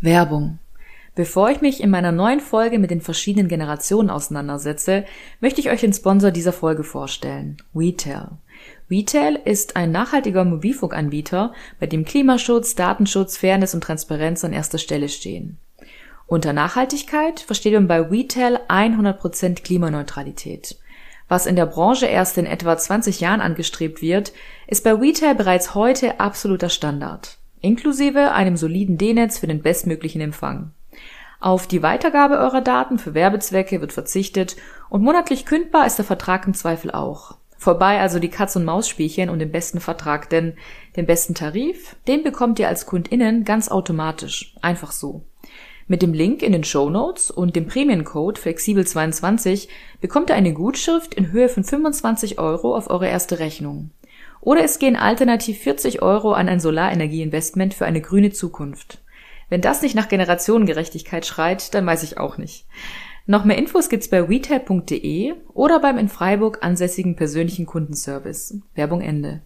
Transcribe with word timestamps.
Werbung. 0.00 0.58
Bevor 1.14 1.50
ich 1.50 1.62
mich 1.62 1.82
in 1.82 1.88
meiner 1.88 2.12
neuen 2.12 2.40
Folge 2.40 2.78
mit 2.78 2.90
den 2.90 3.00
verschiedenen 3.00 3.48
Generationen 3.48 4.10
auseinandersetze, 4.10 5.06
möchte 5.40 5.62
ich 5.62 5.70
euch 5.70 5.80
den 5.80 5.94
Sponsor 5.94 6.30
dieser 6.30 6.52
Folge 6.52 6.84
vorstellen, 6.84 7.56
Retail. 7.74 8.32
Retail 8.90 9.40
ist 9.42 9.76
ein 9.76 9.92
nachhaltiger 9.92 10.44
Mobilfunkanbieter, 10.44 11.54
bei 11.80 11.86
dem 11.86 12.04
Klimaschutz, 12.04 12.74
Datenschutz, 12.74 13.38
Fairness 13.38 13.74
und 13.74 13.80
Transparenz 13.80 14.44
an 14.44 14.52
erster 14.52 14.76
Stelle 14.76 15.08
stehen. 15.08 15.56
Unter 16.26 16.52
Nachhaltigkeit 16.52 17.40
versteht 17.40 17.72
man 17.72 17.88
bei 17.88 18.02
Retail 18.02 18.60
100% 18.68 19.62
Klimaneutralität. 19.62 20.76
Was 21.28 21.46
in 21.46 21.56
der 21.56 21.66
Branche 21.66 22.06
erst 22.06 22.36
in 22.36 22.44
etwa 22.44 22.76
20 22.76 23.20
Jahren 23.20 23.40
angestrebt 23.40 24.02
wird, 24.02 24.34
ist 24.66 24.84
bei 24.84 24.92
Retail 24.92 25.34
bereits 25.34 25.74
heute 25.74 26.20
absoluter 26.20 26.68
Standard 26.68 27.38
inklusive 27.66 28.32
einem 28.32 28.56
soliden 28.56 28.96
D-Netz 28.96 29.38
für 29.38 29.46
den 29.46 29.60
bestmöglichen 29.60 30.20
Empfang. 30.20 30.70
Auf 31.40 31.66
die 31.66 31.82
Weitergabe 31.82 32.38
eurer 32.38 32.62
Daten 32.62 32.98
für 32.98 33.12
Werbezwecke 33.12 33.80
wird 33.80 33.92
verzichtet 33.92 34.56
und 34.88 35.02
monatlich 35.02 35.44
kündbar 35.44 35.86
ist 35.86 35.96
der 35.98 36.04
Vertrag 36.04 36.46
im 36.46 36.54
Zweifel 36.54 36.90
auch. 36.90 37.36
Vorbei 37.58 38.00
also 38.00 38.18
die 38.18 38.30
Katz-und-Maus-Spielchen 38.30 39.28
und 39.28 39.38
den 39.38 39.50
besten 39.50 39.80
Vertrag, 39.80 40.30
denn 40.30 40.54
den 40.96 41.06
besten 41.06 41.34
Tarif, 41.34 41.96
den 42.06 42.22
bekommt 42.22 42.58
ihr 42.58 42.68
als 42.68 42.86
KundInnen 42.86 43.44
ganz 43.44 43.68
automatisch. 43.68 44.54
Einfach 44.62 44.92
so. 44.92 45.24
Mit 45.88 46.02
dem 46.02 46.12
Link 46.12 46.42
in 46.42 46.52
den 46.52 46.64
Show 46.64 46.90
Notes 46.90 47.30
und 47.30 47.54
dem 47.54 47.66
Prämiencode 47.66 48.38
flexibel22 48.38 49.68
bekommt 50.00 50.30
ihr 50.30 50.36
eine 50.36 50.52
Gutschrift 50.52 51.14
in 51.14 51.30
Höhe 51.30 51.48
von 51.48 51.64
25 51.64 52.38
Euro 52.38 52.76
auf 52.76 52.90
eure 52.90 53.08
erste 53.08 53.38
Rechnung. 53.38 53.90
Oder 54.40 54.64
es 54.64 54.78
gehen 54.78 54.96
alternativ 54.96 55.58
40 55.58 56.02
Euro 56.02 56.32
an 56.32 56.48
ein 56.48 56.60
Solarenergieinvestment 56.60 57.74
für 57.74 57.86
eine 57.86 58.00
grüne 58.00 58.30
Zukunft. 58.30 59.02
Wenn 59.48 59.60
das 59.60 59.82
nicht 59.82 59.94
nach 59.94 60.08
Generationengerechtigkeit 60.08 61.26
schreit, 61.26 61.74
dann 61.74 61.86
weiß 61.86 62.02
ich 62.02 62.18
auch 62.18 62.36
nicht. 62.36 62.66
Noch 63.26 63.44
mehr 63.44 63.58
Infos 63.58 63.88
gibt's 63.88 64.08
bei 64.08 64.22
retail.de 64.22 65.34
oder 65.52 65.80
beim 65.80 65.98
in 65.98 66.08
Freiburg 66.08 66.58
ansässigen 66.62 67.16
persönlichen 67.16 67.66
Kundenservice. 67.66 68.60
Werbung 68.74 69.00
Ende. 69.00 69.42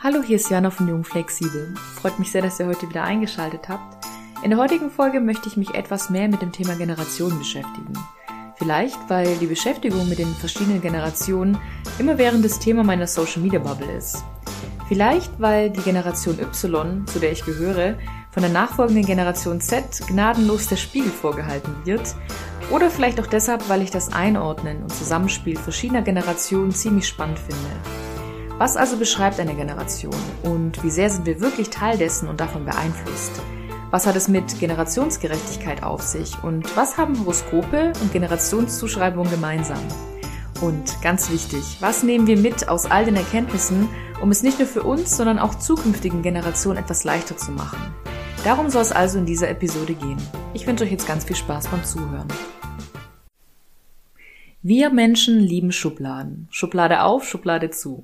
Hallo, 0.00 0.22
hier 0.22 0.36
ist 0.36 0.50
Jana 0.50 0.70
von 0.70 0.86
Jung 0.86 1.02
Flexibel. 1.02 1.74
Freut 1.94 2.18
mich 2.18 2.30
sehr, 2.30 2.42
dass 2.42 2.60
ihr 2.60 2.66
heute 2.66 2.88
wieder 2.88 3.04
eingeschaltet 3.04 3.68
habt. 3.68 4.04
In 4.44 4.50
der 4.50 4.58
heutigen 4.58 4.90
Folge 4.90 5.20
möchte 5.20 5.48
ich 5.48 5.56
mich 5.56 5.74
etwas 5.74 6.10
mehr 6.10 6.28
mit 6.28 6.42
dem 6.42 6.52
Thema 6.52 6.76
Generationen 6.76 7.38
beschäftigen. 7.38 7.94
Vielleicht, 8.56 8.98
weil 9.08 9.36
die 9.36 9.46
Beschäftigung 9.46 10.08
mit 10.08 10.18
den 10.18 10.32
verschiedenen 10.34 10.80
Generationen 10.80 11.58
immer 11.98 12.18
während 12.18 12.44
das 12.44 12.58
Thema 12.58 12.84
meiner 12.84 13.06
Social 13.06 13.42
Media 13.42 13.58
Bubble 13.58 13.90
ist. 13.92 14.24
Vielleicht, 14.86 15.30
weil 15.40 15.70
die 15.70 15.80
Generation 15.80 16.38
Y, 16.38 17.06
zu 17.06 17.18
der 17.18 17.32
ich 17.32 17.44
gehöre, 17.44 17.96
von 18.30 18.42
der 18.42 18.52
nachfolgenden 18.52 19.06
Generation 19.06 19.60
Z 19.60 20.02
gnadenlos 20.06 20.68
der 20.68 20.76
Spiegel 20.76 21.10
vorgehalten 21.10 21.74
wird. 21.84 22.14
Oder 22.70 22.90
vielleicht 22.90 23.20
auch 23.20 23.26
deshalb, 23.26 23.68
weil 23.68 23.82
ich 23.82 23.90
das 23.90 24.12
Einordnen 24.12 24.82
und 24.82 24.92
Zusammenspiel 24.92 25.56
verschiedener 25.56 26.02
Generationen 26.02 26.72
ziemlich 26.72 27.08
spannend 27.08 27.38
finde. 27.38 27.70
Was 28.58 28.76
also 28.76 28.96
beschreibt 28.96 29.40
eine 29.40 29.54
Generation 29.54 30.14
und 30.42 30.82
wie 30.84 30.90
sehr 30.90 31.10
sind 31.10 31.26
wir 31.26 31.40
wirklich 31.40 31.70
Teil 31.70 31.98
dessen 31.98 32.28
und 32.28 32.40
davon 32.40 32.64
beeinflusst? 32.64 33.32
Was 33.94 34.08
hat 34.08 34.16
es 34.16 34.26
mit 34.26 34.58
Generationsgerechtigkeit 34.58 35.84
auf 35.84 36.02
sich? 36.02 36.42
Und 36.42 36.76
was 36.76 36.98
haben 36.98 37.16
Horoskope 37.16 37.92
und 38.02 38.12
Generationszuschreibungen 38.12 39.30
gemeinsam? 39.30 39.78
Und 40.60 41.00
ganz 41.00 41.30
wichtig, 41.30 41.76
was 41.78 42.02
nehmen 42.02 42.26
wir 42.26 42.36
mit 42.36 42.68
aus 42.68 42.86
all 42.86 43.04
den 43.04 43.14
Erkenntnissen, 43.14 43.88
um 44.20 44.32
es 44.32 44.42
nicht 44.42 44.58
nur 44.58 44.66
für 44.66 44.82
uns, 44.82 45.16
sondern 45.16 45.38
auch 45.38 45.54
zukünftigen 45.54 46.22
Generationen 46.22 46.76
etwas 46.76 47.04
leichter 47.04 47.36
zu 47.36 47.52
machen? 47.52 47.78
Darum 48.42 48.68
soll 48.68 48.82
es 48.82 48.90
also 48.90 49.16
in 49.18 49.26
dieser 49.26 49.48
Episode 49.48 49.94
gehen. 49.94 50.18
Ich 50.54 50.66
wünsche 50.66 50.82
euch 50.82 50.90
jetzt 50.90 51.06
ganz 51.06 51.24
viel 51.24 51.36
Spaß 51.36 51.68
beim 51.68 51.84
Zuhören. 51.84 52.26
Wir 54.60 54.90
Menschen 54.90 55.38
lieben 55.38 55.70
Schubladen. 55.70 56.48
Schublade 56.50 57.04
auf, 57.04 57.28
Schublade 57.28 57.70
zu. 57.70 58.02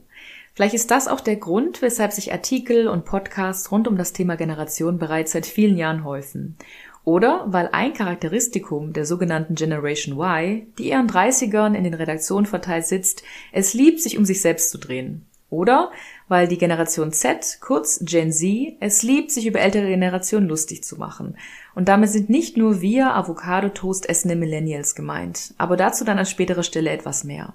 Vielleicht 0.54 0.74
ist 0.74 0.90
das 0.90 1.08
auch 1.08 1.20
der 1.20 1.36
Grund, 1.36 1.80
weshalb 1.82 2.12
sich 2.12 2.32
Artikel 2.32 2.88
und 2.88 3.04
Podcasts 3.04 3.70
rund 3.70 3.88
um 3.88 3.96
das 3.96 4.12
Thema 4.12 4.36
Generation 4.36 4.98
bereits 4.98 5.32
seit 5.32 5.46
vielen 5.46 5.76
Jahren 5.76 6.04
häufen. 6.04 6.56
Oder 7.04 7.46
weil 7.46 7.70
ein 7.72 7.94
Charakteristikum 7.94 8.92
der 8.92 9.06
sogenannten 9.06 9.54
Generation 9.54 10.18
Y, 10.18 10.66
die 10.78 10.90
ihren 10.90 11.08
30ern 11.08 11.74
in 11.74 11.84
den 11.84 11.94
Redaktionen 11.94 12.46
verteilt 12.46 12.86
sitzt, 12.86 13.22
es 13.52 13.72
liebt, 13.72 14.00
sich 14.00 14.18
um 14.18 14.24
sich 14.24 14.42
selbst 14.42 14.70
zu 14.70 14.78
drehen. 14.78 15.26
Oder 15.48 15.90
weil 16.28 16.46
die 16.46 16.58
Generation 16.58 17.12
Z, 17.12 17.58
kurz 17.60 17.98
Gen 18.04 18.32
Z, 18.32 18.76
es 18.78 19.02
liebt, 19.02 19.32
sich 19.32 19.46
über 19.46 19.60
ältere 19.60 19.88
Generationen 19.88 20.48
lustig 20.48 20.84
zu 20.84 20.96
machen. 20.96 21.36
Und 21.74 21.88
damit 21.88 22.10
sind 22.10 22.30
nicht 22.30 22.56
nur 22.56 22.80
wir 22.80 23.14
Avocado-Toast 23.14 24.08
essende 24.08 24.36
Millennials 24.36 24.94
gemeint, 24.94 25.54
aber 25.58 25.76
dazu 25.76 26.04
dann 26.04 26.18
an 26.18 26.26
späterer 26.26 26.62
Stelle 26.62 26.90
etwas 26.90 27.24
mehr. 27.24 27.54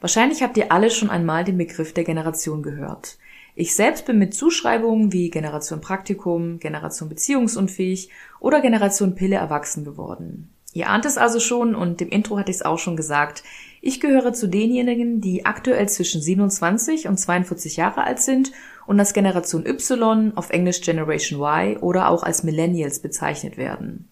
Wahrscheinlich 0.00 0.42
habt 0.42 0.56
ihr 0.56 0.72
alle 0.72 0.90
schon 0.90 1.10
einmal 1.10 1.44
den 1.44 1.58
Begriff 1.58 1.92
der 1.92 2.04
Generation 2.04 2.62
gehört. 2.62 3.18
Ich 3.54 3.74
selbst 3.74 4.06
bin 4.06 4.18
mit 4.18 4.32
Zuschreibungen 4.32 5.12
wie 5.12 5.28
Generation 5.28 5.80
Praktikum, 5.80 6.58
Generation 6.58 7.08
Beziehungsunfähig 7.08 8.08
oder 8.38 8.60
Generation 8.60 9.14
Pille 9.14 9.36
erwachsen 9.36 9.84
geworden. 9.84 10.50
Ihr 10.72 10.88
ahnt 10.88 11.04
es 11.04 11.18
also 11.18 11.40
schon 11.40 11.74
und 11.74 12.00
im 12.00 12.08
Intro 12.08 12.38
hatte 12.38 12.50
ich 12.50 12.58
es 12.58 12.64
auch 12.64 12.78
schon 12.78 12.96
gesagt. 12.96 13.42
Ich 13.82 14.00
gehöre 14.00 14.32
zu 14.32 14.46
denjenigen, 14.46 15.20
die 15.20 15.44
aktuell 15.44 15.88
zwischen 15.88 16.22
27 16.22 17.08
und 17.08 17.18
42 17.18 17.76
Jahre 17.76 18.04
alt 18.04 18.20
sind 18.20 18.52
und 18.86 19.00
als 19.00 19.12
Generation 19.12 19.66
Y, 19.66 20.32
auf 20.36 20.50
Englisch 20.50 20.80
Generation 20.80 21.40
Y 21.40 21.76
oder 21.78 22.08
auch 22.08 22.22
als 22.22 22.44
Millennials 22.44 23.00
bezeichnet 23.00 23.56
werden 23.56 24.09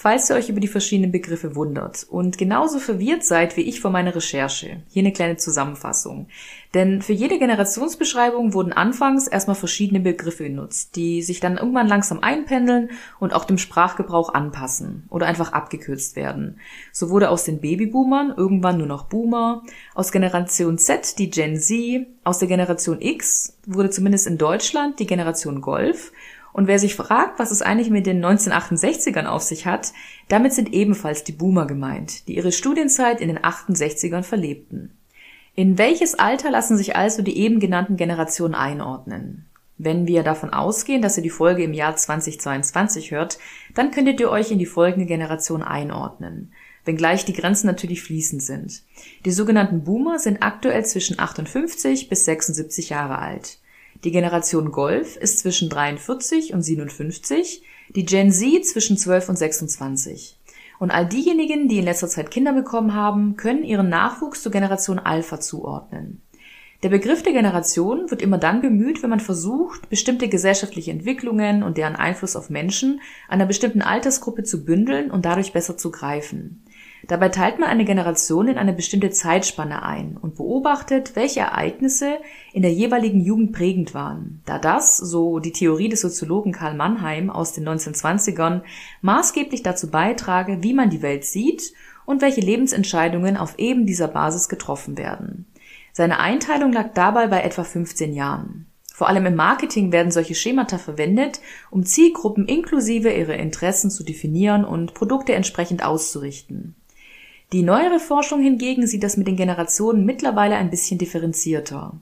falls 0.00 0.30
ihr 0.30 0.36
euch 0.36 0.48
über 0.48 0.60
die 0.60 0.66
verschiedenen 0.66 1.12
Begriffe 1.12 1.54
wundert 1.54 2.06
und 2.08 2.38
genauso 2.38 2.78
verwirrt 2.78 3.22
seid 3.22 3.58
wie 3.58 3.68
ich 3.68 3.80
vor 3.80 3.90
meiner 3.90 4.14
Recherche. 4.16 4.80
Hier 4.88 5.02
eine 5.02 5.12
kleine 5.12 5.36
Zusammenfassung. 5.36 6.28
Denn 6.72 7.02
für 7.02 7.12
jede 7.12 7.38
Generationsbeschreibung 7.38 8.54
wurden 8.54 8.72
anfangs 8.72 9.28
erstmal 9.28 9.56
verschiedene 9.56 10.00
Begriffe 10.00 10.44
genutzt, 10.44 10.96
die 10.96 11.20
sich 11.20 11.40
dann 11.40 11.58
irgendwann 11.58 11.86
langsam 11.86 12.20
einpendeln 12.20 12.92
und 13.18 13.34
auch 13.34 13.44
dem 13.44 13.58
Sprachgebrauch 13.58 14.32
anpassen 14.32 15.04
oder 15.10 15.26
einfach 15.26 15.52
abgekürzt 15.52 16.16
werden. 16.16 16.60
So 16.92 17.10
wurde 17.10 17.28
aus 17.28 17.44
den 17.44 17.60
Babyboomern 17.60 18.32
irgendwann 18.34 18.78
nur 18.78 18.86
noch 18.86 19.04
Boomer, 19.04 19.64
aus 19.94 20.12
Generation 20.12 20.78
Z 20.78 21.18
die 21.18 21.28
Gen 21.28 21.60
Z, 21.60 22.06
aus 22.24 22.38
der 22.38 22.48
Generation 22.48 23.02
X 23.02 23.58
wurde 23.66 23.90
zumindest 23.90 24.26
in 24.26 24.38
Deutschland 24.38 24.98
die 24.98 25.06
Generation 25.06 25.60
Golf 25.60 26.10
und 26.52 26.66
wer 26.66 26.78
sich 26.78 26.96
fragt, 26.96 27.38
was 27.38 27.50
es 27.50 27.62
eigentlich 27.62 27.90
mit 27.90 28.06
den 28.06 28.24
1968ern 28.24 29.26
auf 29.26 29.42
sich 29.42 29.66
hat, 29.66 29.92
damit 30.28 30.52
sind 30.52 30.72
ebenfalls 30.72 31.24
die 31.24 31.32
Boomer 31.32 31.66
gemeint, 31.66 32.26
die 32.28 32.36
ihre 32.36 32.52
Studienzeit 32.52 33.20
in 33.20 33.28
den 33.28 33.38
68ern 33.38 34.22
verlebten. 34.22 34.96
In 35.54 35.78
welches 35.78 36.14
Alter 36.18 36.50
lassen 36.50 36.76
sich 36.76 36.96
also 36.96 37.22
die 37.22 37.38
eben 37.38 37.60
genannten 37.60 37.96
Generationen 37.96 38.54
einordnen? 38.54 39.46
Wenn 39.82 40.06
wir 40.06 40.22
davon 40.22 40.50
ausgehen, 40.50 41.00
dass 41.00 41.16
ihr 41.16 41.22
die 41.22 41.30
Folge 41.30 41.62
im 41.62 41.72
Jahr 41.72 41.96
2022 41.96 43.12
hört, 43.12 43.38
dann 43.74 43.90
könntet 43.90 44.20
ihr 44.20 44.30
euch 44.30 44.50
in 44.50 44.58
die 44.58 44.66
folgende 44.66 45.06
Generation 45.06 45.62
einordnen, 45.62 46.52
wenngleich 46.84 47.24
die 47.24 47.32
Grenzen 47.32 47.66
natürlich 47.66 48.02
fließend 48.02 48.42
sind. 48.42 48.82
Die 49.24 49.30
sogenannten 49.30 49.82
Boomer 49.84 50.18
sind 50.18 50.42
aktuell 50.42 50.84
zwischen 50.84 51.18
58 51.18 52.08
bis 52.10 52.26
76 52.26 52.90
Jahre 52.90 53.18
alt. 53.18 53.58
Die 54.02 54.12
Generation 54.12 54.72
Golf 54.72 55.16
ist 55.16 55.40
zwischen 55.40 55.68
43 55.68 56.54
und 56.54 56.62
57, 56.62 57.62
die 57.94 58.06
Gen 58.06 58.32
Z 58.32 58.64
zwischen 58.64 58.96
12 58.96 59.28
und 59.28 59.36
26. 59.36 60.38
Und 60.78 60.90
all 60.90 61.06
diejenigen, 61.06 61.68
die 61.68 61.78
in 61.78 61.84
letzter 61.84 62.08
Zeit 62.08 62.30
Kinder 62.30 62.54
bekommen 62.54 62.94
haben, 62.94 63.36
können 63.36 63.62
ihren 63.62 63.90
Nachwuchs 63.90 64.42
zur 64.42 64.52
Generation 64.52 64.98
Alpha 64.98 65.38
zuordnen. 65.38 66.22
Der 66.82 66.88
Begriff 66.88 67.22
der 67.22 67.34
Generation 67.34 68.10
wird 68.10 68.22
immer 68.22 68.38
dann 68.38 68.62
bemüht, 68.62 69.02
wenn 69.02 69.10
man 69.10 69.20
versucht, 69.20 69.90
bestimmte 69.90 70.28
gesellschaftliche 70.28 70.90
Entwicklungen 70.90 71.62
und 71.62 71.76
deren 71.76 71.94
Einfluss 71.94 72.36
auf 72.36 72.48
Menschen 72.48 73.02
einer 73.28 73.44
bestimmten 73.44 73.82
Altersgruppe 73.82 74.44
zu 74.44 74.64
bündeln 74.64 75.10
und 75.10 75.26
dadurch 75.26 75.52
besser 75.52 75.76
zu 75.76 75.90
greifen. 75.90 76.64
Dabei 77.08 77.30
teilt 77.30 77.58
man 77.58 77.68
eine 77.68 77.84
Generation 77.84 78.48
in 78.48 78.58
eine 78.58 78.72
bestimmte 78.72 79.10
Zeitspanne 79.10 79.82
ein 79.82 80.16
und 80.20 80.36
beobachtet, 80.36 81.16
welche 81.16 81.40
Ereignisse 81.40 82.18
in 82.52 82.62
der 82.62 82.72
jeweiligen 82.72 83.20
Jugend 83.20 83.52
prägend 83.52 83.94
waren, 83.94 84.42
da 84.44 84.58
das, 84.58 84.98
so 84.98 85.38
die 85.38 85.52
Theorie 85.52 85.88
des 85.88 86.02
Soziologen 86.02 86.52
Karl 86.52 86.74
Mannheim 86.74 87.30
aus 87.30 87.52
den 87.52 87.66
1920ern, 87.68 88.62
maßgeblich 89.00 89.62
dazu 89.62 89.90
beitrage, 89.90 90.62
wie 90.62 90.74
man 90.74 90.90
die 90.90 91.02
Welt 91.02 91.24
sieht 91.24 91.72
und 92.04 92.22
welche 92.22 92.40
Lebensentscheidungen 92.40 93.36
auf 93.36 93.58
eben 93.58 93.86
dieser 93.86 94.08
Basis 94.08 94.48
getroffen 94.48 94.98
werden. 94.98 95.46
Seine 95.92 96.20
Einteilung 96.20 96.72
lag 96.72 96.92
dabei 96.94 97.26
bei 97.28 97.40
etwa 97.40 97.64
15 97.64 98.12
Jahren. 98.12 98.66
Vor 98.92 99.08
allem 99.08 99.24
im 99.24 99.34
Marketing 99.34 99.92
werden 99.92 100.12
solche 100.12 100.34
Schemata 100.34 100.76
verwendet, 100.76 101.40
um 101.70 101.86
Zielgruppen 101.86 102.46
inklusive 102.46 103.10
ihrer 103.10 103.36
Interessen 103.36 103.90
zu 103.90 104.04
definieren 104.04 104.64
und 104.64 104.92
Produkte 104.92 105.32
entsprechend 105.32 105.82
auszurichten. 105.82 106.74
Die 107.52 107.62
neuere 107.64 107.98
Forschung 107.98 108.40
hingegen 108.40 108.86
sieht 108.86 109.02
das 109.02 109.16
mit 109.16 109.26
den 109.26 109.34
Generationen 109.34 110.04
mittlerweile 110.04 110.54
ein 110.54 110.70
bisschen 110.70 110.98
differenzierter. 110.98 111.94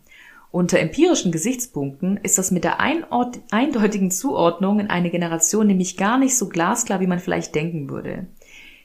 Unter 0.50 0.78
empirischen 0.78 1.32
Gesichtspunkten 1.32 2.18
ist 2.22 2.36
das 2.36 2.50
mit 2.50 2.64
der 2.64 2.80
eindeutigen 2.80 4.10
Zuordnung 4.10 4.78
in 4.78 4.90
eine 4.90 5.10
Generation 5.10 5.66
nämlich 5.66 5.96
gar 5.96 6.18
nicht 6.18 6.36
so 6.36 6.50
glasklar, 6.50 7.00
wie 7.00 7.06
man 7.06 7.18
vielleicht 7.18 7.54
denken 7.54 7.88
würde. 7.88 8.26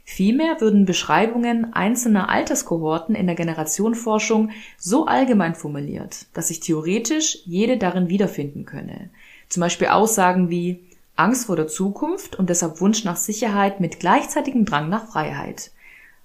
Vielmehr 0.06 0.62
würden 0.62 0.86
Beschreibungen 0.86 1.74
einzelner 1.74 2.30
Alterskohorten 2.30 3.16
in 3.16 3.26
der 3.26 3.36
Generationenforschung 3.36 4.52
so 4.78 5.06
allgemein 5.06 5.56
formuliert, 5.56 6.28
dass 6.34 6.48
sich 6.48 6.62
theoretisch 6.62 7.40
jede 7.46 7.78
darin 7.78 8.08
wiederfinden 8.08 8.66
könne. 8.66 9.10
Zum 9.50 9.62
Beispiel 9.62 9.88
Aussagen 9.88 10.50
wie 10.50 10.84
Angst 11.18 11.46
vor 11.46 11.58
der 11.58 11.68
Zukunft 11.68 12.38
und 12.38 12.50
deshalb 12.50 12.80
Wunsch 12.80 13.04
nach 13.04 13.18
Sicherheit 13.18 13.82
mit 13.82 14.00
gleichzeitigem 14.00 14.64
Drang 14.64 14.88
nach 14.88 15.08
Freiheit. 15.08 15.72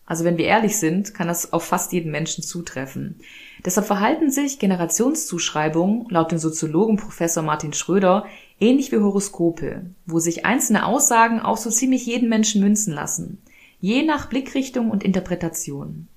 Also 0.08 0.24
wenn 0.24 0.38
wir 0.38 0.46
ehrlich 0.46 0.78
sind, 0.78 1.12
kann 1.12 1.28
das 1.28 1.52
auf 1.52 1.64
fast 1.64 1.92
jeden 1.92 2.10
Menschen 2.10 2.42
zutreffen. 2.42 3.16
Deshalb 3.62 3.86
verhalten 3.86 4.30
sich 4.30 4.58
Generationszuschreibungen 4.58 6.06
laut 6.08 6.32
dem 6.32 6.38
Soziologen 6.38 6.96
Professor 6.96 7.42
Martin 7.42 7.74
Schröder 7.74 8.24
ähnlich 8.58 8.90
wie 8.90 8.96
Horoskope, 8.96 9.82
wo 10.06 10.18
sich 10.18 10.46
einzelne 10.46 10.86
Aussagen 10.86 11.40
auf 11.40 11.58
so 11.58 11.68
ziemlich 11.68 12.06
jeden 12.06 12.30
Menschen 12.30 12.62
münzen 12.62 12.94
lassen, 12.94 13.42
je 13.80 14.02
nach 14.02 14.30
Blickrichtung 14.30 14.90
und 14.90 15.04
Interpretation. 15.04 16.08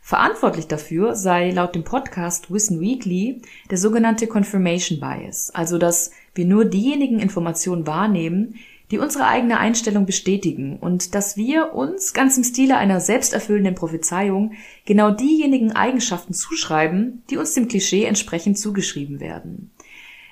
Verantwortlich 0.00 0.66
dafür 0.66 1.14
sei 1.14 1.50
laut 1.50 1.74
dem 1.74 1.84
Podcast 1.84 2.50
Wissen 2.50 2.80
Weekly 2.80 3.42
der 3.70 3.76
sogenannte 3.76 4.26
Confirmation 4.26 5.00
Bias, 5.00 5.50
also 5.50 5.76
dass 5.76 6.12
wir 6.34 6.46
nur 6.46 6.64
diejenigen 6.64 7.18
Informationen 7.18 7.86
wahrnehmen, 7.86 8.54
die 8.90 8.98
unsere 8.98 9.26
eigene 9.26 9.58
Einstellung 9.58 10.06
bestätigen 10.06 10.78
und 10.78 11.14
dass 11.14 11.36
wir 11.36 11.74
uns 11.74 12.14
ganz 12.14 12.36
im 12.36 12.44
Stile 12.44 12.76
einer 12.76 13.00
selbsterfüllenden 13.00 13.74
Prophezeiung 13.74 14.52
genau 14.86 15.10
diejenigen 15.10 15.72
Eigenschaften 15.72 16.32
zuschreiben, 16.32 17.22
die 17.30 17.36
uns 17.36 17.54
dem 17.54 17.68
Klischee 17.68 18.04
entsprechend 18.04 18.58
zugeschrieben 18.58 19.20
werden. 19.20 19.70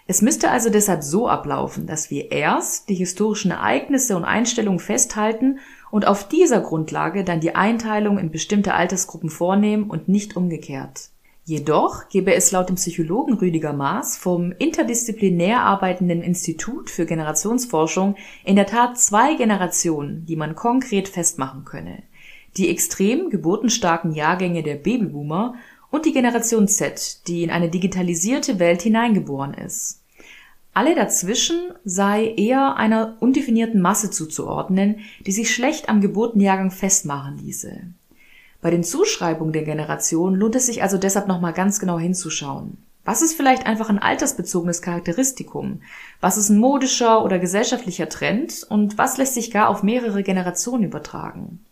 Es 0.09 0.23
müsste 0.23 0.51
also 0.51 0.71
deshalb 0.71 1.03
so 1.03 1.29
ablaufen, 1.29 1.87
dass 1.87 2.11
wir 2.11 2.31
erst 2.31 2.89
die 2.89 2.95
historischen 2.95 3.51
Ereignisse 3.51 4.17
und 4.17 4.25
Einstellungen 4.25 4.79
festhalten 4.79 5.59
und 5.91 6.07
auf 6.07 6.29
dieser 6.29 6.61
Grundlage 6.61 7.25
dann 7.25 7.41
die 7.41 7.57
Einteilung 7.57 8.19
in 8.19 8.31
bestimmte 8.31 8.75
Altersgruppen 8.75 9.31
vornehmen 9.31 9.91
und 9.91 10.09
nicht 10.09 10.37
umgekehrt. 10.37 11.11
Jedoch 11.49 12.09
gäbe 12.09 12.35
es 12.35 12.51
laut 12.51 12.69
dem 12.69 12.75
Psychologen 12.75 13.35
Rüdiger 13.35 13.73
Maas 13.73 14.17
vom 14.17 14.51
interdisziplinär 14.59 15.61
arbeitenden 15.61 16.21
Institut 16.21 16.91
für 16.91 17.07
Generationsforschung 17.07 18.17
in 18.45 18.57
der 18.57 18.67
Tat 18.67 18.99
zwei 18.99 19.37
Generationen, 19.37 20.27
die 20.27 20.35
man 20.35 20.57
konkret 20.57 21.07
festmachen 21.09 21.65
könne. 21.65 22.03
Die 22.57 22.69
extrem 22.69 23.31
geburtenstarken 23.31 24.11
Jahrgänge 24.11 24.65
der 24.65 24.75
Babyboomer 24.75 25.55
und 25.93 26.05
die 26.05 26.13
Generation 26.13 26.67
Z, 26.67 27.29
die 27.29 27.45
in 27.45 27.51
eine 27.51 27.71
digitalisierte 27.71 28.59
Welt 28.59 28.83
hineingeboren 28.83 29.55
ist. 29.55 30.03
Alle 30.75 30.97
dazwischen 30.97 31.61
sei 31.85 32.35
eher 32.37 32.75
einer 32.75 33.19
undefinierten 33.21 33.81
Masse 33.81 34.11
zuzuordnen, 34.11 34.99
die 35.25 35.31
sich 35.31 35.55
schlecht 35.55 35.89
am 35.89 36.01
Geburtenjahrgang 36.01 36.73
festmachen 36.73 37.39
ließe. 37.39 37.83
Bei 38.67 38.73
den 38.73 38.83
Zuschreibungen 38.83 39.53
der 39.53 39.63
Generation 39.63 40.35
lohnt 40.35 40.57
es 40.57 40.67
sich 40.67 40.83
also 40.83 40.99
deshalb 40.99 41.29
nochmal 41.29 41.53
ganz 41.53 41.79
genau 41.79 42.01
hinzuschauen. 42.01 42.79
Was 43.05 43.23
ist 43.23 43.35
vielleicht 43.35 43.65
einfach 43.65 43.91
ein 43.91 44.01
altersbezogenes 44.01 44.83
Charakteristikum? 44.83 45.83
Was 46.21 46.37
ist 46.37 46.49
ein 46.49 46.59
modischer 46.59 47.25
oder 47.25 47.39
gesellschaftlicher 47.39 48.09
Trend? 48.09 48.67
Und 48.69 48.99
was 48.99 49.19
lässt 49.19 49.35
sich 49.35 49.53
gar 49.53 49.69
auf 49.69 49.85
mehrere 49.85 50.25
Generationen 50.25 50.83
übertragen? 50.83 51.65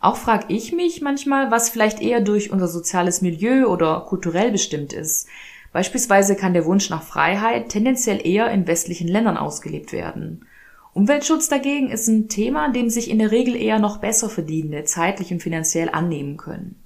Auch 0.00 0.16
frage 0.16 0.46
ich 0.48 0.72
mich 0.72 1.02
manchmal, 1.02 1.50
was 1.50 1.68
vielleicht 1.68 2.00
eher 2.00 2.22
durch 2.22 2.50
unser 2.50 2.68
soziales 2.68 3.20
Milieu 3.20 3.66
oder 3.66 4.00
kulturell 4.08 4.50
bestimmt 4.50 4.94
ist. 4.94 5.28
Beispielsweise 5.74 6.36
kann 6.36 6.54
der 6.54 6.64
Wunsch 6.64 6.88
nach 6.88 7.02
Freiheit 7.02 7.68
tendenziell 7.68 8.26
eher 8.26 8.50
in 8.50 8.66
westlichen 8.66 9.08
Ländern 9.08 9.36
ausgelebt 9.36 9.92
werden. 9.92 10.46
Umweltschutz 10.92 11.48
dagegen 11.48 11.90
ist 11.90 12.08
ein 12.08 12.28
Thema, 12.28 12.72
dem 12.72 12.90
sich 12.90 13.10
in 13.10 13.18
der 13.18 13.30
Regel 13.30 13.54
eher 13.54 13.78
noch 13.78 13.98
besser 13.98 14.28
Verdienende 14.28 14.84
zeitlich 14.84 15.32
und 15.32 15.42
finanziell 15.42 15.88
annehmen 15.88 16.36
können. 16.36 16.76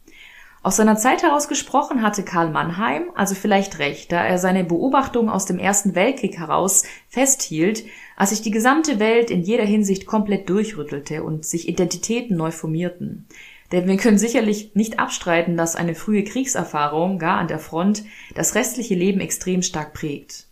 Aus 0.62 0.76
seiner 0.76 0.96
Zeit 0.96 1.22
heraus 1.22 1.48
gesprochen 1.48 2.00
hatte 2.00 2.22
Karl 2.22 2.50
Mannheim 2.50 3.10
also 3.14 3.34
vielleicht 3.34 3.78
recht, 3.78 4.10
da 4.12 4.24
er 4.24 4.38
seine 4.38 4.64
Beobachtungen 4.64 5.28
aus 5.28 5.44
dem 5.44 5.58
Ersten 5.58 5.94
Weltkrieg 5.94 6.38
heraus 6.38 6.84
festhielt, 7.08 7.84
als 8.16 8.30
sich 8.30 8.40
die 8.40 8.50
gesamte 8.50 8.98
Welt 8.98 9.30
in 9.30 9.42
jeder 9.42 9.64
Hinsicht 9.64 10.06
komplett 10.06 10.48
durchrüttelte 10.48 11.22
und 11.22 11.44
sich 11.44 11.68
Identitäten 11.68 12.36
neu 12.38 12.50
formierten. 12.50 13.26
Denn 13.72 13.86
wir 13.86 13.96
können 13.98 14.18
sicherlich 14.18 14.74
nicht 14.74 14.98
abstreiten, 14.98 15.58
dass 15.58 15.76
eine 15.76 15.94
frühe 15.94 16.24
Kriegserfahrung, 16.24 17.18
gar 17.18 17.38
an 17.38 17.48
der 17.48 17.58
Front, 17.58 18.04
das 18.34 18.54
restliche 18.54 18.94
Leben 18.94 19.20
extrem 19.20 19.62
stark 19.62 19.92
prägt. 19.92 20.46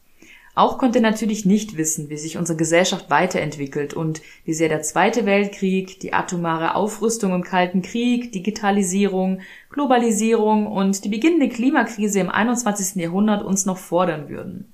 Auch 0.55 0.77
konnte 0.77 1.01
natürlich 1.01 1.47
nicht 1.47 1.79
wissen, 1.79 2.11
wie 2.11 2.19
sich 2.19 2.37
unsere 2.37 2.59
Gesellschaft 2.59 3.09
weiterentwickelt 3.09 3.95
und 3.95 4.21
wie 4.45 4.53
sehr 4.53 4.69
der 4.69 4.83
Zweite 4.83 5.25
Weltkrieg, 5.25 5.99
die 6.01 6.13
atomare 6.13 6.75
Aufrüstung 6.75 7.35
im 7.35 7.43
Kalten 7.43 7.81
Krieg, 7.81 8.33
Digitalisierung, 8.33 9.41
Globalisierung 9.71 10.67
und 10.67 11.05
die 11.05 11.09
beginnende 11.09 11.49
Klimakrise 11.49 12.21
im 12.21 12.29
21. 12.29 12.97
Jahrhundert 12.97 13.43
uns 13.43 13.65
noch 13.65 13.79
fordern 13.79 14.29
würden. 14.29 14.71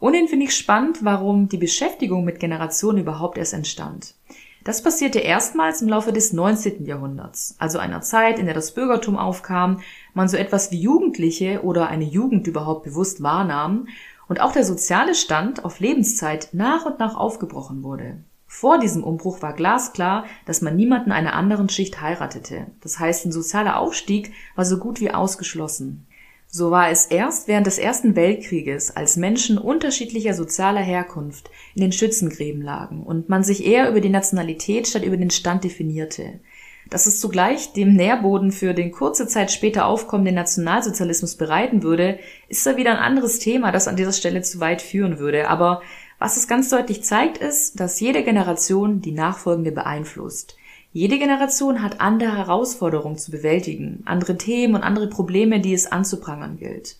Ohnehin 0.00 0.28
finde 0.28 0.46
ich 0.46 0.56
spannend, 0.56 1.04
warum 1.04 1.50
die 1.50 1.58
Beschäftigung 1.58 2.24
mit 2.24 2.40
Generationen 2.40 2.98
überhaupt 2.98 3.36
erst 3.36 3.52
entstand. 3.52 4.14
Das 4.64 4.82
passierte 4.82 5.20
erstmals 5.20 5.80
im 5.80 5.88
Laufe 5.88 6.12
des 6.12 6.32
19. 6.34 6.84
Jahrhunderts, 6.84 7.56
also 7.58 7.78
einer 7.78 8.02
Zeit, 8.02 8.38
in 8.38 8.44
der 8.44 8.54
das 8.54 8.74
Bürgertum 8.74 9.16
aufkam, 9.16 9.80
man 10.12 10.28
so 10.28 10.36
etwas 10.36 10.70
wie 10.70 10.80
Jugendliche 10.80 11.62
oder 11.62 11.88
eine 11.88 12.04
Jugend 12.04 12.46
überhaupt 12.46 12.84
bewusst 12.84 13.22
wahrnahm 13.22 13.88
und 14.30 14.40
auch 14.40 14.52
der 14.52 14.64
soziale 14.64 15.16
Stand 15.16 15.64
auf 15.64 15.80
Lebenszeit 15.80 16.50
nach 16.52 16.86
und 16.86 17.00
nach 17.00 17.16
aufgebrochen 17.16 17.82
wurde. 17.82 18.18
Vor 18.46 18.78
diesem 18.78 19.02
Umbruch 19.02 19.42
war 19.42 19.54
glasklar, 19.54 20.24
dass 20.46 20.62
man 20.62 20.76
niemanden 20.76 21.10
einer 21.10 21.34
anderen 21.34 21.68
Schicht 21.68 22.00
heiratete. 22.00 22.68
Das 22.80 23.00
heißt, 23.00 23.26
ein 23.26 23.32
sozialer 23.32 23.80
Aufstieg 23.80 24.32
war 24.54 24.64
so 24.64 24.78
gut 24.78 25.00
wie 25.00 25.10
ausgeschlossen. 25.10 26.06
So 26.46 26.70
war 26.70 26.90
es 26.90 27.06
erst 27.06 27.48
während 27.48 27.66
des 27.66 27.78
Ersten 27.78 28.14
Weltkrieges, 28.14 28.94
als 28.96 29.16
Menschen 29.16 29.58
unterschiedlicher 29.58 30.34
sozialer 30.34 30.80
Herkunft 30.80 31.50
in 31.74 31.80
den 31.80 31.92
Schützengräben 31.92 32.62
lagen 32.62 33.02
und 33.02 33.28
man 33.28 33.42
sich 33.42 33.66
eher 33.66 33.90
über 33.90 34.00
die 34.00 34.10
Nationalität 34.10 34.86
statt 34.86 35.04
über 35.04 35.16
den 35.16 35.30
Stand 35.30 35.64
definierte. 35.64 36.38
Dass 36.90 37.06
es 37.06 37.20
zugleich 37.20 37.72
dem 37.72 37.94
Nährboden 37.94 38.50
für 38.50 38.74
den 38.74 38.90
kurze 38.90 39.28
Zeit 39.28 39.52
später 39.52 39.86
aufkommenden 39.86 40.34
Nationalsozialismus 40.34 41.36
bereiten 41.36 41.84
würde, 41.84 42.18
ist 42.48 42.66
da 42.66 42.76
wieder 42.76 42.90
ein 42.90 42.96
anderes 42.98 43.38
Thema, 43.38 43.70
das 43.70 43.86
an 43.86 43.94
dieser 43.94 44.12
Stelle 44.12 44.42
zu 44.42 44.58
weit 44.58 44.82
führen 44.82 45.20
würde. 45.20 45.48
Aber 45.48 45.82
was 46.18 46.36
es 46.36 46.48
ganz 46.48 46.68
deutlich 46.68 47.04
zeigt, 47.04 47.38
ist, 47.38 47.78
dass 47.78 48.00
jede 48.00 48.24
Generation 48.24 49.00
die 49.00 49.12
nachfolgende 49.12 49.70
beeinflusst. 49.70 50.56
Jede 50.92 51.20
Generation 51.20 51.80
hat 51.80 52.00
andere 52.00 52.36
Herausforderungen 52.36 53.16
zu 53.16 53.30
bewältigen, 53.30 54.02
andere 54.04 54.36
Themen 54.36 54.74
und 54.74 54.82
andere 54.82 55.08
Probleme, 55.08 55.60
die 55.60 55.72
es 55.72 55.90
anzuprangern 55.90 56.58
gilt. 56.58 56.96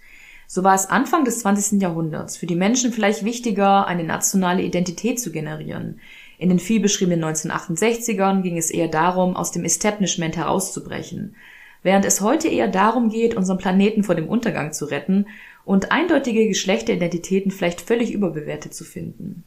So 0.46 0.62
war 0.62 0.76
es 0.76 0.86
Anfang 0.86 1.24
des 1.24 1.40
20. 1.40 1.82
Jahrhunderts 1.82 2.36
für 2.36 2.46
die 2.46 2.54
Menschen 2.54 2.92
vielleicht 2.92 3.24
wichtiger, 3.24 3.88
eine 3.88 4.04
nationale 4.04 4.62
Identität 4.62 5.20
zu 5.20 5.32
generieren, 5.32 6.00
in 6.40 6.48
den 6.48 6.58
vielbeschriebenen 6.58 7.22
1968ern 7.22 8.40
ging 8.40 8.56
es 8.56 8.70
eher 8.70 8.88
darum, 8.88 9.36
aus 9.36 9.52
dem 9.52 9.64
Establishment 9.64 10.38
herauszubrechen, 10.38 11.36
während 11.82 12.06
es 12.06 12.22
heute 12.22 12.48
eher 12.48 12.66
darum 12.66 13.10
geht, 13.10 13.36
unseren 13.36 13.58
Planeten 13.58 14.04
vor 14.04 14.14
dem 14.14 14.26
Untergang 14.26 14.72
zu 14.72 14.86
retten 14.86 15.26
und 15.66 15.92
eindeutige 15.92 16.48
Geschlechteridentitäten 16.48 17.52
vielleicht 17.52 17.82
völlig 17.82 18.12
überbewertet 18.12 18.72
zu 18.72 18.84
finden. 18.84 19.44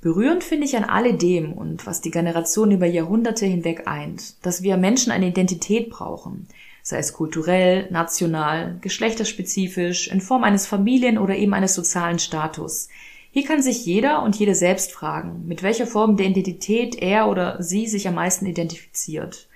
Berührend 0.00 0.44
finde 0.44 0.66
ich 0.66 0.76
an 0.76 0.84
alledem 0.84 1.52
und 1.52 1.84
was 1.84 2.00
die 2.00 2.12
Generation 2.12 2.70
über 2.70 2.86
Jahrhunderte 2.86 3.46
hinweg 3.46 3.88
eint, 3.88 4.36
dass 4.46 4.62
wir 4.62 4.76
Menschen 4.76 5.10
eine 5.10 5.26
Identität 5.26 5.90
brauchen, 5.90 6.46
sei 6.82 6.98
es 6.98 7.12
kulturell, 7.12 7.90
national, 7.90 8.76
geschlechterspezifisch, 8.82 10.06
in 10.08 10.20
Form 10.20 10.44
eines 10.44 10.66
Familien- 10.66 11.18
oder 11.18 11.34
eben 11.34 11.54
eines 11.54 11.74
sozialen 11.74 12.20
Status, 12.20 12.88
hier 13.34 13.44
kann 13.44 13.60
sich 13.60 13.84
jeder 13.84 14.22
und 14.22 14.36
jede 14.36 14.54
selbst 14.54 14.92
fragen, 14.92 15.42
mit 15.48 15.64
welcher 15.64 15.88
Form 15.88 16.16
der 16.16 16.26
Identität 16.26 16.94
er 16.94 17.28
oder 17.28 17.60
sie 17.60 17.88
sich 17.88 18.06
am 18.06 18.14
meisten 18.14 18.46
identifiziert. 18.46 19.48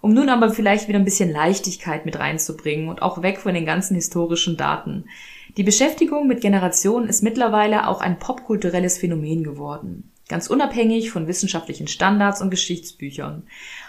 Um 0.00 0.14
nun 0.14 0.30
aber 0.30 0.48
vielleicht 0.48 0.88
wieder 0.88 0.98
ein 0.98 1.04
bisschen 1.04 1.30
Leichtigkeit 1.30 2.06
mit 2.06 2.18
reinzubringen 2.18 2.88
und 2.88 3.02
auch 3.02 3.20
weg 3.20 3.38
von 3.38 3.52
den 3.52 3.66
ganzen 3.66 3.94
historischen 3.94 4.56
Daten. 4.56 5.04
Die 5.58 5.62
Beschäftigung 5.64 6.28
mit 6.28 6.40
Generationen 6.40 7.10
ist 7.10 7.22
mittlerweile 7.22 7.88
auch 7.88 8.00
ein 8.00 8.18
popkulturelles 8.18 8.96
Phänomen 8.96 9.44
geworden. 9.44 10.10
Ganz 10.30 10.46
unabhängig 10.46 11.10
von 11.10 11.26
wissenschaftlichen 11.26 11.88
Standards 11.88 12.40
und 12.40 12.48
Geschichtsbüchern. 12.48 13.42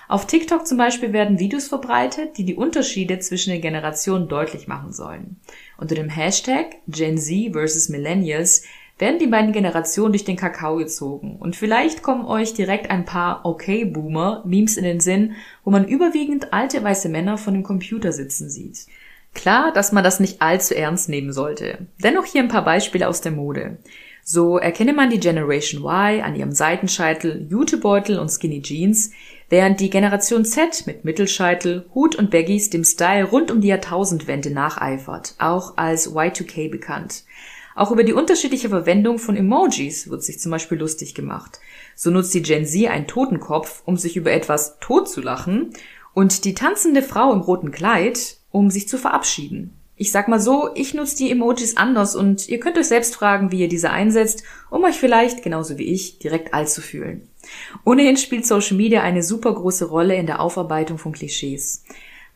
Auf 0.10 0.28
TikTok 0.28 0.68
zum 0.68 0.78
Beispiel 0.78 1.14
werden 1.14 1.40
Videos 1.40 1.70
verbreitet, 1.70 2.38
die 2.38 2.44
die 2.44 2.56
Unterschiede 2.56 3.20
zwischen 3.20 3.52
den 3.52 3.62
Generationen 3.62 4.28
deutlich 4.28 4.68
machen 4.68 4.92
sollen. 4.92 5.40
Unter 5.78 5.96
dem 5.96 6.10
Hashtag 6.10 6.76
Gen 6.88 7.18
Z 7.18 7.54
vs. 7.54 7.88
Millennials 7.88 8.64
werden 9.02 9.20
die 9.20 9.28
beiden 9.28 9.52
Generationen 9.52 10.14
durch 10.14 10.24
den 10.24 10.38
Kakao 10.38 10.78
gezogen. 10.78 11.36
Und 11.40 11.56
vielleicht 11.56 12.04
kommen 12.04 12.24
euch 12.24 12.54
direkt 12.54 12.92
ein 12.92 13.04
paar 13.04 13.44
Okay-Boomer-Memes 13.44 14.78
in 14.78 14.84
den 14.84 15.00
Sinn, 15.00 15.34
wo 15.66 15.72
man 15.72 15.88
überwiegend 15.88 16.54
alte 16.54 16.82
weiße 16.84 17.10
Männer 17.10 17.38
von 17.40 17.56
dem 17.56 17.64
Computer 17.64 18.12
sitzen 18.14 18.50
sieht. 18.50 18.86
Klar, 19.34 19.74
dass 19.74 19.92
man 19.92 20.04
das 20.04 20.20
nicht 20.20 20.42
allzu 20.42 20.76
ernst 20.76 21.10
nehmen 21.10 21.34
sollte. 21.34 21.88
Dennoch 22.04 22.26
hier 22.26 22.44
ein 22.44 22.48
paar 22.48 22.64
Beispiele 22.64 23.08
aus 23.08 23.22
der 23.22 23.32
Mode. 23.32 23.80
So 24.24 24.60
erkenne 24.60 24.94
man 24.94 25.10
die 25.10 25.20
Generation 25.20 25.82
Y 25.82 26.22
an 26.22 26.36
ihrem 26.36 26.52
Seitenscheitel, 26.52 27.48
Jutebeutel 27.50 28.20
und 28.20 28.30
Skinny 28.30 28.62
Jeans, 28.62 29.12
während 29.50 29.80
die 29.80 29.90
Generation 29.90 30.46
Z 30.46 30.86
mit 30.86 31.06
Mittelscheitel, 31.06 31.86
Hut 31.96 32.16
und 32.16 32.30
Baggies 32.30 32.70
dem 32.70 32.84
Style 32.84 33.24
rund 33.24 33.50
um 33.50 33.62
die 33.62 33.70
Jahrtausendwende 33.70 34.52
nacheifert, 34.52 35.34
auch 35.40 35.76
als 35.78 36.14
Y2K 36.14 36.70
bekannt. 36.70 37.24
Auch 37.76 37.92
über 37.92 38.04
die 38.04 38.14
unterschiedliche 38.14 38.70
Verwendung 38.70 39.20
von 39.20 39.36
Emojis 39.36 40.10
wird 40.10 40.24
sich 40.24 40.40
zum 40.40 40.52
Beispiel 40.52 40.78
lustig 40.78 41.16
gemacht. 41.16 41.60
So 41.96 42.10
nutzt 42.12 42.34
die 42.34 42.42
Gen 42.42 42.66
Z 42.66 42.90
einen 42.90 43.08
Totenkopf, 43.08 43.84
um 43.86 43.98
sich 43.98 44.18
über 44.18 44.32
etwas 44.32 44.78
tot 44.80 45.10
zu 45.10 45.22
lachen, 45.22 45.72
und 46.14 46.44
die 46.44 46.54
tanzende 46.54 47.04
Frau 47.04 47.32
im 47.32 47.40
roten 47.40 47.72
Kleid, 47.72 48.38
um 48.52 48.70
sich 48.70 48.90
zu 48.90 48.98
verabschieden. 48.98 49.74
Ich 49.96 50.12
sag 50.12 50.28
mal 50.28 50.40
so, 50.40 50.70
ich 50.74 50.94
nutze 50.94 51.16
die 51.16 51.30
Emojis 51.30 51.78
anders 51.78 52.16
und 52.16 52.50
ihr 52.50 52.60
könnt 52.60 52.78
euch 52.78 52.88
selbst 52.88 53.16
fragen, 53.16 53.52
wie 53.52 53.60
ihr 53.60 53.68
diese 53.68 53.92
einsetzt, 53.92 54.44
um 54.72 54.84
euch 54.84 54.96
vielleicht, 54.96 55.44
genauso 55.44 55.78
wie 55.78 55.94
ich, 55.94 56.18
direkt 56.18 56.56
alt 56.56 56.70
zu 56.70 56.82
fühlen. 56.82 57.30
Ohnehin 57.86 58.18
spielt 58.18 58.48
Social 58.48 58.78
Media 58.78 59.04
eine 59.04 59.22
super 59.22 59.54
große 59.54 59.86
Rolle 59.86 60.16
in 60.16 60.26
der 60.26 60.40
Aufarbeitung 60.40 60.98
von 60.98 61.12
Klischees. 61.12 61.84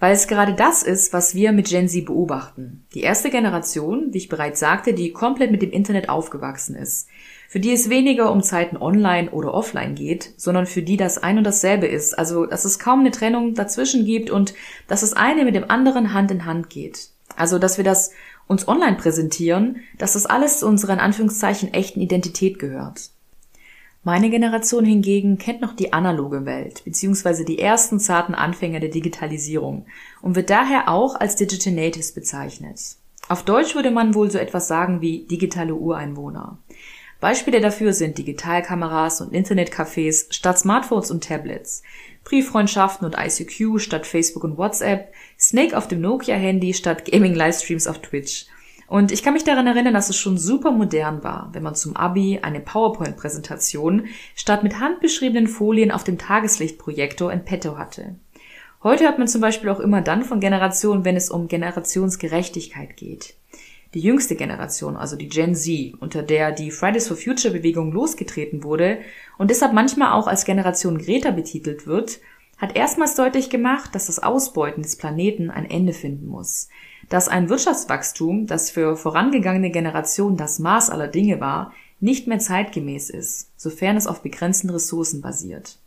Weil 0.06 0.14
es 0.14 0.28
gerade 0.28 0.54
das 0.54 0.84
ist, 0.84 1.14
was 1.14 1.34
wir 1.34 1.52
mit 1.52 1.68
Gen 1.68 1.90
Z 1.90 2.06
beobachten. 2.06 2.86
Die 2.94 3.02
erste 3.02 3.32
Generation, 3.32 4.14
wie 4.14 4.20
ich 4.20 4.30
bereits 4.30 4.60
sagte, 4.60 4.94
die 4.94 5.12
komplett 5.12 5.50
mit 5.50 5.64
dem 5.64 5.72
Internet 5.72 6.10
aufgewachsen 6.10 6.76
ist. 6.76 7.08
Für 7.50 7.60
die 7.60 7.72
es 7.72 7.90
weniger 7.90 8.32
um 8.32 8.44
Zeiten 8.44 8.78
online 8.78 9.32
oder 9.32 9.52
offline 9.56 9.96
geht, 9.96 10.36
sondern 10.38 10.68
für 10.68 10.84
die 10.84 10.96
das 10.96 11.18
ein 11.18 11.40
und 11.40 11.44
dasselbe 11.44 11.88
ist. 11.88 12.14
Also, 12.20 12.46
dass 12.46 12.66
es 12.66 12.78
kaum 12.78 13.00
eine 13.00 13.10
Trennung 13.10 13.56
dazwischen 13.56 14.06
gibt 14.06 14.30
und 14.30 14.54
dass 14.88 15.02
das 15.02 15.14
eine 15.14 15.44
mit 15.44 15.56
dem 15.56 15.72
anderen 15.72 16.14
Hand 16.14 16.30
in 16.30 16.46
Hand 16.46 16.70
geht. 16.70 17.10
Also, 17.36 17.58
dass 17.58 17.78
wir 17.78 17.84
das 17.84 18.12
uns 18.46 18.68
online 18.68 18.98
präsentieren, 18.98 19.78
dass 19.98 20.14
das 20.14 20.28
alles 20.28 20.60
zu 20.60 20.68
unserer 20.68 20.94
in 20.94 21.00
Anführungszeichen 21.00 21.74
echten 21.74 22.00
Identität 22.00 22.60
gehört. 22.60 23.10
Meine 24.08 24.30
Generation 24.30 24.86
hingegen 24.86 25.40
kennt 25.40 25.62
noch 25.62 25.76
die 25.76 25.92
analoge 25.92 26.46
Welt, 26.46 26.84
beziehungsweise 26.86 27.44
die 27.44 27.58
ersten 27.58 28.00
zarten 28.00 28.36
Anfänge 28.36 28.80
der 28.80 28.92
Digitalisierung 28.92 29.88
und 30.22 30.36
wird 30.36 30.52
daher 30.52 30.90
auch 30.90 31.20
als 31.20 31.38
Digital 31.38 31.74
Natives 31.74 32.12
bezeichnet. 32.14 32.80
Auf 33.30 33.42
Deutsch 33.46 33.74
würde 33.74 33.90
man 33.90 34.14
wohl 34.14 34.30
so 34.30 34.38
etwas 34.38 34.68
sagen 34.68 35.02
wie 35.02 35.26
digitale 35.26 35.74
Ureinwohner. 35.74 36.60
Beispiele 37.20 37.62
dafür 37.62 37.94
sind 37.94 38.20
Digitalkameras 38.20 39.22
und 39.22 39.34
Internetcafés 39.34 40.32
statt 40.32 40.60
Smartphones 40.60 41.10
und 41.10 41.24
Tablets, 41.24 41.82
Brieffreundschaften 42.26 43.08
und 43.08 43.18
ICQ 43.18 43.80
statt 43.80 44.06
Facebook 44.06 44.44
und 44.44 44.60
WhatsApp, 44.60 45.12
Snake 45.40 45.76
auf 45.76 45.88
dem 45.88 46.02
Nokia-Handy 46.02 46.76
statt 46.76 47.06
Gaming-Livestreams 47.06 47.88
auf 47.88 47.98
Twitch. 48.04 48.46
Und 48.88 49.12
ich 49.12 49.24
kann 49.24 49.34
mich 49.34 49.44
daran 49.44 49.68
erinnern, 49.68 49.94
dass 49.94 50.10
es 50.10 50.18
schon 50.18 50.38
super 50.38 50.72
modern 50.72 51.24
war, 51.24 51.50
wenn 51.54 51.64
man 51.64 51.76
zum 51.76 51.96
Abi 51.96 52.40
eine 52.42 52.60
PowerPoint-Präsentation 52.60 54.06
statt 54.36 54.64
mit 54.64 54.80
handbeschriebenen 54.80 55.48
Folien 55.48 55.92
auf 55.92 56.04
dem 56.04 56.18
Tageslichtprojektor 56.18 57.32
in 57.32 57.46
petto 57.46 57.78
hatte. 57.78 58.16
Heute 58.84 59.06
hört 59.06 59.18
man 59.18 59.28
zum 59.28 59.42
Beispiel 59.42 59.70
auch 59.70 59.80
immer 59.80 60.02
dann 60.02 60.24
von 60.24 60.40
Generationen, 60.40 61.06
wenn 61.06 61.16
es 61.16 61.32
um 61.32 61.48
Generationsgerechtigkeit 61.48 62.96
geht. 62.96 63.34
Die 63.96 64.02
jüngste 64.02 64.36
Generation, 64.36 64.98
also 64.98 65.16
die 65.16 65.30
Gen 65.30 65.56
Z, 65.56 65.96
unter 66.00 66.22
der 66.22 66.52
die 66.52 66.70
Fridays 66.70 67.08
for 67.08 67.18
Future 67.18 67.54
Bewegung 67.54 67.92
losgetreten 67.92 68.64
wurde 68.64 69.00
und 69.38 69.50
deshalb 69.50 69.74
manchmal 69.74 70.12
auch 70.12 70.28
als 70.28 70.46
Generation 70.46 71.00
Greta 71.00 71.32
betitelt 71.32 71.88
wird, 71.88 72.20
hat 72.58 72.76
erstmals 72.76 73.16
deutlich 73.16 73.50
gemacht, 73.50 73.96
dass 73.96 74.06
das 74.06 74.20
Ausbeuten 74.20 74.84
des 74.84 74.98
Planeten 74.98 75.50
ein 75.50 75.70
Ende 75.70 75.94
finden 75.94 76.28
muss. 76.28 76.70
Dass 77.10 77.28
ein 77.28 77.50
Wirtschaftswachstum, 77.50 78.48
das 78.48 78.72
für 78.72 78.96
vorangegangene 78.96 79.70
Generationen 79.70 80.38
das 80.38 80.60
Maß 80.60 80.90
aller 80.90 81.08
Dinge 81.08 81.40
war, 81.40 81.74
nicht 82.00 82.28
mehr 82.28 82.40
zeitgemäß 82.40 83.10
ist, 83.10 83.52
sofern 83.58 83.98
es 83.98 84.08
auf 84.08 84.22
begrenzten 84.22 84.70
Ressourcen 84.70 85.22
basiert. 85.22 85.78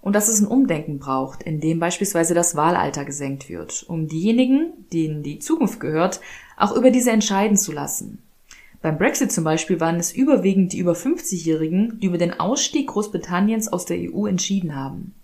Und 0.00 0.14
dass 0.14 0.28
es 0.28 0.40
ein 0.40 0.46
Umdenken 0.46 0.98
braucht, 0.98 1.42
in 1.42 1.60
dem 1.60 1.80
beispielsweise 1.80 2.34
das 2.34 2.54
Wahlalter 2.54 3.04
gesenkt 3.04 3.48
wird, 3.48 3.84
um 3.88 4.06
diejenigen, 4.06 4.72
denen 4.92 5.22
die 5.22 5.40
Zukunft 5.40 5.80
gehört, 5.80 6.20
auch 6.56 6.76
über 6.76 6.90
diese 6.90 7.10
entscheiden 7.10 7.56
zu 7.56 7.72
lassen. 7.72 8.22
Beim 8.82 8.98
Brexit 8.98 9.32
zum 9.32 9.42
Beispiel 9.42 9.80
waren 9.80 9.96
es 9.96 10.12
überwiegend 10.12 10.72
die 10.72 10.78
über 10.78 10.92
50-Jährigen, 10.92 11.98
die 11.98 12.06
über 12.06 12.18
den 12.18 12.38
Ausstieg 12.38 12.88
Großbritanniens 12.88 13.68
aus 13.68 13.84
der 13.84 13.98
EU 13.98 14.26
entschieden 14.26 14.76
haben. 14.76 15.14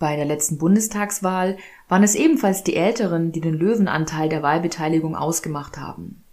Bei 0.00 0.16
der 0.16 0.24
letzten 0.24 0.56
Bundestagswahl 0.56 1.58
waren 1.90 2.02
es 2.02 2.14
ebenfalls 2.14 2.64
die 2.64 2.74
Älteren, 2.74 3.32
die 3.32 3.42
den 3.42 3.52
Löwenanteil 3.52 4.30
der 4.30 4.42
Wahlbeteiligung 4.42 5.14
ausgemacht 5.14 5.76
haben. 5.76 6.24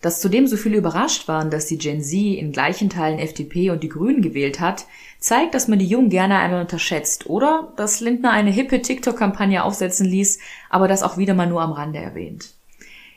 Dass 0.00 0.22
zudem 0.22 0.46
so 0.46 0.56
viele 0.56 0.78
überrascht 0.78 1.28
waren, 1.28 1.50
dass 1.50 1.66
die 1.66 1.76
Gen 1.76 2.02
Z 2.02 2.14
in 2.18 2.50
gleichen 2.50 2.88
Teilen 2.88 3.18
FDP 3.18 3.68
und 3.68 3.82
die 3.82 3.90
Grünen 3.90 4.22
gewählt 4.22 4.58
hat, 4.58 4.86
zeigt, 5.18 5.52
dass 5.52 5.68
man 5.68 5.78
die 5.78 5.86
Jungen 5.86 6.08
gerne 6.08 6.38
einmal 6.38 6.62
unterschätzt 6.62 7.28
oder 7.28 7.74
dass 7.76 8.00
Lindner 8.00 8.30
eine 8.30 8.50
hippe 8.50 8.80
TikTok-Kampagne 8.80 9.62
aufsetzen 9.62 10.06
ließ, 10.06 10.38
aber 10.70 10.88
das 10.88 11.02
auch 11.02 11.18
wieder 11.18 11.34
mal 11.34 11.46
nur 11.46 11.60
am 11.60 11.72
Rande 11.72 11.98
erwähnt. 11.98 12.54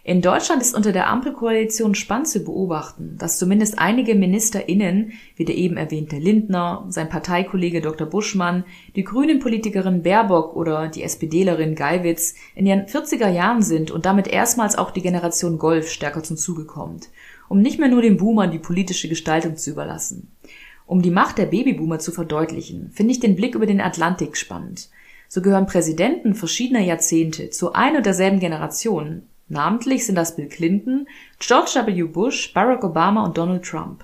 In 0.06 0.22
Deutschland 0.22 0.62
ist 0.62 0.76
unter 0.76 0.92
der 0.92 1.08
Ampelkoalition 1.08 1.96
spannend 1.96 2.28
zu 2.28 2.44
beobachten, 2.44 3.16
dass 3.18 3.38
zumindest 3.38 3.80
einige 3.80 4.16
MinisterInnen, 4.16 5.14
wie 5.38 5.46
der 5.46 5.56
eben 5.56 5.78
erwähnte 5.78 6.18
Lindner, 6.18 6.86
sein 6.90 7.08
Parteikollege 7.08 7.80
Dr. 7.80 8.06
Buschmann, 8.06 8.66
die 8.98 9.06
Grünen-Politikerin 9.06 10.04
Baerbock 10.04 10.58
oder 10.58 10.90
die 10.90 11.04
SPDlerin 11.04 11.76
Geiwitz 11.76 12.36
in 12.54 12.66
ihren 12.66 12.82
40er 12.82 13.30
Jahren 13.30 13.62
sind 13.62 13.92
und 13.92 14.06
damit 14.06 14.28
erstmals 14.28 14.78
auch 14.78 14.92
die 14.92 15.02
Generation 15.02 15.58
Golf 15.58 15.90
stärker 15.90 16.22
zum 16.22 16.36
Zuge 16.36 16.66
kommt, 16.66 17.08
um 17.48 17.62
nicht 17.62 17.80
mehr 17.80 17.88
nur 17.88 18.02
den 18.02 18.18
Boomern 18.18 18.52
die 18.52 18.60
politische 18.60 19.08
Gestaltung 19.08 19.56
zu 19.56 19.72
überlassen. 19.72 20.36
Um 20.86 21.02
die 21.02 21.12
Macht 21.12 21.38
der 21.38 21.46
Babyboomer 21.46 22.00
zu 22.00 22.12
verdeutlichen, 22.12 22.92
finde 22.92 23.14
ich 23.14 23.22
den 23.22 23.38
Blick 23.38 23.56
über 23.56 23.68
den 23.68 23.80
Atlantik 23.80 24.36
spannend. 24.36 24.90
So 25.30 25.42
gehören 25.42 25.66
Präsidenten 25.66 26.36
verschiedener 26.36 26.82
Jahrzehnte 26.82 27.52
zu 27.52 27.72
ein 27.72 27.96
und 27.96 28.06
derselben 28.06 28.42
Generation, 28.42 29.24
Namentlich 29.50 30.06
sind 30.06 30.16
das 30.16 30.36
Bill 30.36 30.48
Clinton, 30.48 31.08
George 31.40 31.72
W. 31.86 32.04
Bush, 32.04 32.54
Barack 32.54 32.84
Obama 32.84 33.26
und 33.26 33.38
Donald 33.38 33.64
Trump. 33.64 34.04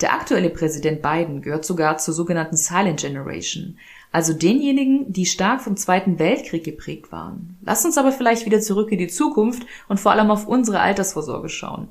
Der 0.00 0.14
aktuelle 0.14 0.48
Präsident 0.48 1.02
Biden 1.02 1.42
gehört 1.42 1.64
sogar 1.64 1.98
zur 1.98 2.14
sogenannten 2.14 2.56
Silent 2.56 3.00
Generation, 3.00 3.76
also 4.12 4.32
denjenigen, 4.32 5.12
die 5.12 5.26
stark 5.26 5.60
vom 5.60 5.76
Zweiten 5.76 6.18
Weltkrieg 6.18 6.64
geprägt 6.64 7.12
waren. 7.12 7.58
Lass 7.62 7.84
uns 7.84 7.98
aber 7.98 8.10
vielleicht 8.10 8.46
wieder 8.46 8.60
zurück 8.60 8.90
in 8.92 8.98
die 8.98 9.08
Zukunft 9.08 9.62
und 9.88 10.00
vor 10.00 10.12
allem 10.12 10.30
auf 10.30 10.46
unsere 10.46 10.80
Altersvorsorge 10.80 11.50
schauen. 11.50 11.88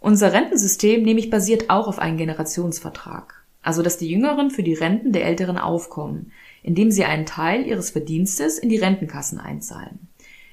Unser 0.00 0.32
Rentensystem 0.32 1.02
nämlich 1.02 1.30
basiert 1.30 1.70
auch 1.70 1.88
auf 1.88 1.98
einem 1.98 2.18
Generationsvertrag. 2.18 3.42
Also 3.62 3.82
dass 3.82 3.98
die 3.98 4.08
Jüngeren 4.08 4.50
für 4.50 4.62
die 4.62 4.74
Renten 4.74 5.12
der 5.12 5.24
Älteren 5.24 5.58
aufkommen, 5.58 6.32
indem 6.62 6.90
sie 6.90 7.04
einen 7.04 7.26
Teil 7.26 7.66
ihres 7.66 7.90
Verdienstes 7.90 8.58
in 8.58 8.68
die 8.68 8.78
Rentenkassen 8.78 9.38
einzahlen. 9.38 10.09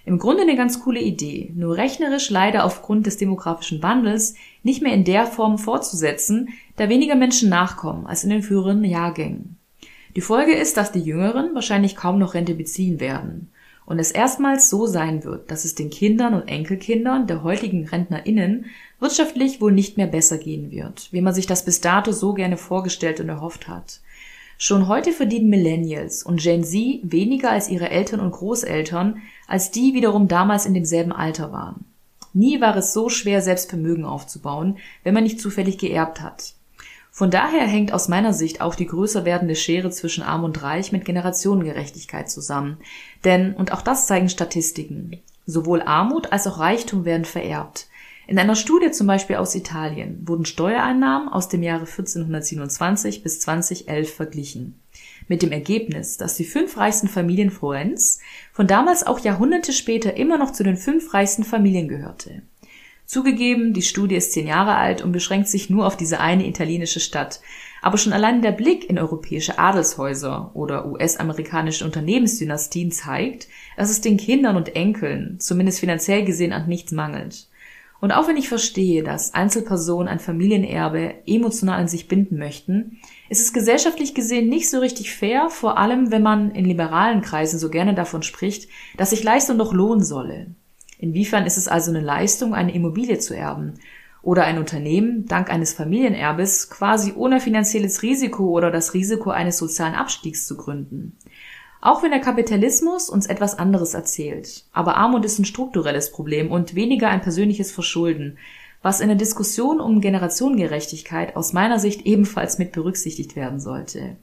Im 0.07 0.19
Grunde 0.19 0.43
eine 0.43 0.55
ganz 0.55 0.79
coole 0.79 1.01
Idee, 1.01 1.51
nur 1.53 1.75
rechnerisch 1.75 2.29
leider 2.29 2.63
aufgrund 2.63 3.05
des 3.05 3.17
demografischen 3.17 3.83
Wandels 3.83 4.35
nicht 4.63 4.81
mehr 4.81 4.93
in 4.93 5.03
der 5.03 5.25
Form 5.25 5.57
fortzusetzen, 5.57 6.47
da 6.77 6.87
weniger 6.87 7.15
Menschen 7.15 7.49
nachkommen 7.49 8.07
als 8.07 8.23
in 8.23 8.29
den 8.29 8.41
früheren 8.41 8.85
Jahrgängen. 8.85 9.57
Die 10.15 10.21
Folge 10.21 10.53
ist, 10.53 10.77
dass 10.77 10.93
die 10.93 11.01
Jüngeren 11.01 11.53
wahrscheinlich 11.55 11.97
kaum 11.97 12.19
noch 12.19 12.35
Rente 12.35 12.53
beziehen 12.55 13.01
werden 13.01 13.51
und 13.85 13.99
es 13.99 14.11
erstmals 14.11 14.69
so 14.69 14.85
sein 14.85 15.25
wird, 15.25 15.51
dass 15.51 15.65
es 15.65 15.75
den 15.75 15.89
Kindern 15.89 16.35
und 16.35 16.47
Enkelkindern 16.47 17.27
der 17.27 17.43
heutigen 17.43 17.85
RentnerInnen 17.85 18.67
wirtschaftlich 19.01 19.59
wohl 19.59 19.73
nicht 19.73 19.97
mehr 19.97 20.07
besser 20.07 20.37
gehen 20.37 20.71
wird, 20.71 21.09
wie 21.11 21.21
man 21.21 21.33
sich 21.33 21.47
das 21.47 21.65
bis 21.65 21.81
dato 21.81 22.13
so 22.13 22.33
gerne 22.33 22.55
vorgestellt 22.55 23.19
und 23.19 23.27
erhofft 23.27 23.67
hat. 23.67 23.99
Schon 24.59 24.87
heute 24.87 25.11
verdienen 25.11 25.49
Millennials 25.49 26.23
und 26.23 26.41
Gen 26.41 26.63
Z 26.63 27.01
weniger 27.03 27.51
als 27.51 27.69
ihre 27.69 27.91
Eltern 27.91 28.19
und 28.19 28.31
Großeltern, 28.31 29.21
als 29.47 29.69
die 29.69 29.93
wiederum 29.93 30.27
damals 30.27 30.65
in 30.65 30.73
demselben 30.73 31.11
Alter 31.11 31.51
waren. 31.51 31.85
Nie 32.33 32.59
war 32.59 32.75
es 32.75 32.91
so 32.91 33.09
schwer, 33.09 33.41
selbst 33.41 33.69
Vermögen 33.69 34.03
aufzubauen, 34.03 34.77
wenn 35.03 35.13
man 35.13 35.23
nicht 35.23 35.39
zufällig 35.39 35.77
geerbt 35.77 36.21
hat. 36.21 36.53
Von 37.11 37.29
daher 37.31 37.65
hängt 37.65 37.93
aus 37.93 38.09
meiner 38.09 38.33
Sicht 38.33 38.61
auch 38.61 38.75
die 38.75 38.85
größer 38.85 39.25
werdende 39.25 39.55
Schere 39.55 39.91
zwischen 39.91 40.23
Arm 40.23 40.43
und 40.43 40.61
Reich 40.61 40.91
mit 40.91 41.05
Generationengerechtigkeit 41.05 42.29
zusammen. 42.29 42.77
Denn, 43.25 43.53
und 43.53 43.71
auch 43.71 43.81
das 43.81 44.07
zeigen 44.07 44.29
Statistiken, 44.29 45.19
sowohl 45.45 45.81
Armut 45.81 46.31
als 46.31 46.45
auch 46.45 46.59
Reichtum 46.59 47.05
werden 47.05 47.25
vererbt. 47.25 47.87
In 48.29 48.37
einer 48.37 48.55
Studie 48.55 48.91
zum 48.91 49.07
Beispiel 49.07 49.37
aus 49.37 49.55
Italien 49.55 50.27
wurden 50.27 50.43
Steuereinnahmen 50.43 51.29
aus 51.29 51.47
dem 51.47 51.63
Jahre 51.63 51.85
1427 51.85 53.23
bis 53.23 53.39
2011 53.39 54.13
verglichen. 54.13 54.81
Mit 55.29 55.41
dem 55.41 55.53
Ergebnis, 55.53 56.17
dass 56.17 56.35
die 56.35 56.43
fünf 56.43 56.75
reichsten 56.75 57.07
Familien 57.07 57.51
Florenz 57.51 58.19
von 58.51 58.67
damals 58.67 59.07
auch 59.07 59.19
Jahrhunderte 59.19 59.71
später 59.71 60.17
immer 60.17 60.37
noch 60.37 60.51
zu 60.51 60.63
den 60.63 60.75
fünf 60.75 61.13
reichsten 61.13 61.45
Familien 61.45 61.87
gehörte. 61.87 62.41
Zugegeben, 63.05 63.71
die 63.71 63.81
Studie 63.81 64.15
ist 64.15 64.33
zehn 64.33 64.47
Jahre 64.47 64.75
alt 64.75 65.01
und 65.01 65.13
beschränkt 65.13 65.47
sich 65.47 65.69
nur 65.69 65.87
auf 65.87 65.95
diese 65.95 66.19
eine 66.19 66.45
italienische 66.45 66.99
Stadt. 66.99 67.39
Aber 67.81 67.97
schon 67.97 68.11
allein 68.11 68.41
der 68.41 68.51
Blick 68.51 68.89
in 68.89 68.99
europäische 68.99 69.57
Adelshäuser 69.57 70.51
oder 70.53 70.85
US-amerikanische 70.85 71.85
Unternehmensdynastien 71.85 72.91
zeigt, 72.91 73.47
dass 73.77 73.89
es 73.89 74.01
den 74.01 74.17
Kindern 74.17 74.57
und 74.57 74.75
Enkeln, 74.75 75.39
zumindest 75.39 75.79
finanziell 75.79 76.25
gesehen, 76.25 76.51
an 76.51 76.67
nichts 76.67 76.91
mangelt. 76.91 77.47
Und 77.99 78.11
auch 78.11 78.27
wenn 78.27 78.37
ich 78.37 78.47
verstehe, 78.47 79.03
dass 79.03 79.33
Einzelpersonen 79.33 80.07
ein 80.07 80.19
Familienerbe 80.19 81.15
emotional 81.25 81.79
an 81.79 81.87
sich 81.87 82.07
binden 82.07 82.37
möchten, 82.37 82.99
ist 83.29 83.41
es 83.41 83.53
gesellschaftlich 83.53 84.13
gesehen 84.13 84.49
nicht 84.49 84.69
so 84.69 84.79
richtig 84.79 85.13
fair, 85.13 85.49
vor 85.49 85.77
allem 85.77 86.11
wenn 86.11 86.21
man 86.21 86.51
in 86.51 86.65
liberalen 86.65 87.21
Kreisen 87.21 87.59
so 87.59 87.69
gerne 87.69 87.95
davon 87.95 88.21
spricht, 88.21 88.69
dass 88.97 89.09
sich 89.09 89.23
Leistung 89.23 89.57
doch 89.57 89.73
lohnen 89.73 90.03
solle. 90.03 90.47
Inwiefern 90.99 91.45
ist 91.45 91.57
es 91.57 91.67
also 91.67 91.91
eine 91.91 92.01
Leistung, 92.01 92.53
eine 92.53 92.73
Immobilie 92.73 93.17
zu 93.17 93.35
erben 93.35 93.75
oder 94.21 94.43
ein 94.43 94.57
Unternehmen 94.57 95.25
dank 95.25 95.49
eines 95.49 95.73
Familienerbes 95.73 96.69
quasi 96.69 97.13
ohne 97.15 97.39
finanzielles 97.39 98.01
Risiko 98.01 98.49
oder 98.49 98.71
das 98.71 98.93
Risiko 98.93 99.29
eines 99.29 99.57
sozialen 99.57 99.95
Abstiegs 99.95 100.45
zu 100.45 100.57
gründen? 100.57 101.17
Auch 101.81 102.03
wenn 102.03 102.11
der 102.11 102.19
Kapitalismus 102.19 103.09
uns 103.09 103.27
etwas 103.27 103.57
anderes 103.57 103.93
erzählt. 103.93 104.65
Aber 104.73 104.97
Armut 104.97 105.25
ist 105.25 105.39
ein 105.39 105.45
strukturelles 105.45 106.11
Problem 106.11 106.51
und 106.51 106.75
weniger 106.75 107.09
ein 107.09 107.21
persönliches 107.21 107.71
Verschulden, 107.71 108.37
was 108.81 108.99
in 109.01 109.07
der 109.07 109.17
Diskussion 109.17 109.79
um 109.79 110.01
Generationengerechtigkeit 110.01 111.35
aus 111.35 111.53
meiner 111.53 111.79
Sicht 111.79 112.05
ebenfalls 112.05 112.57
mit 112.57 112.71
berücksichtigt 112.71 113.35
werden 113.35 113.59
sollte. 113.59 114.15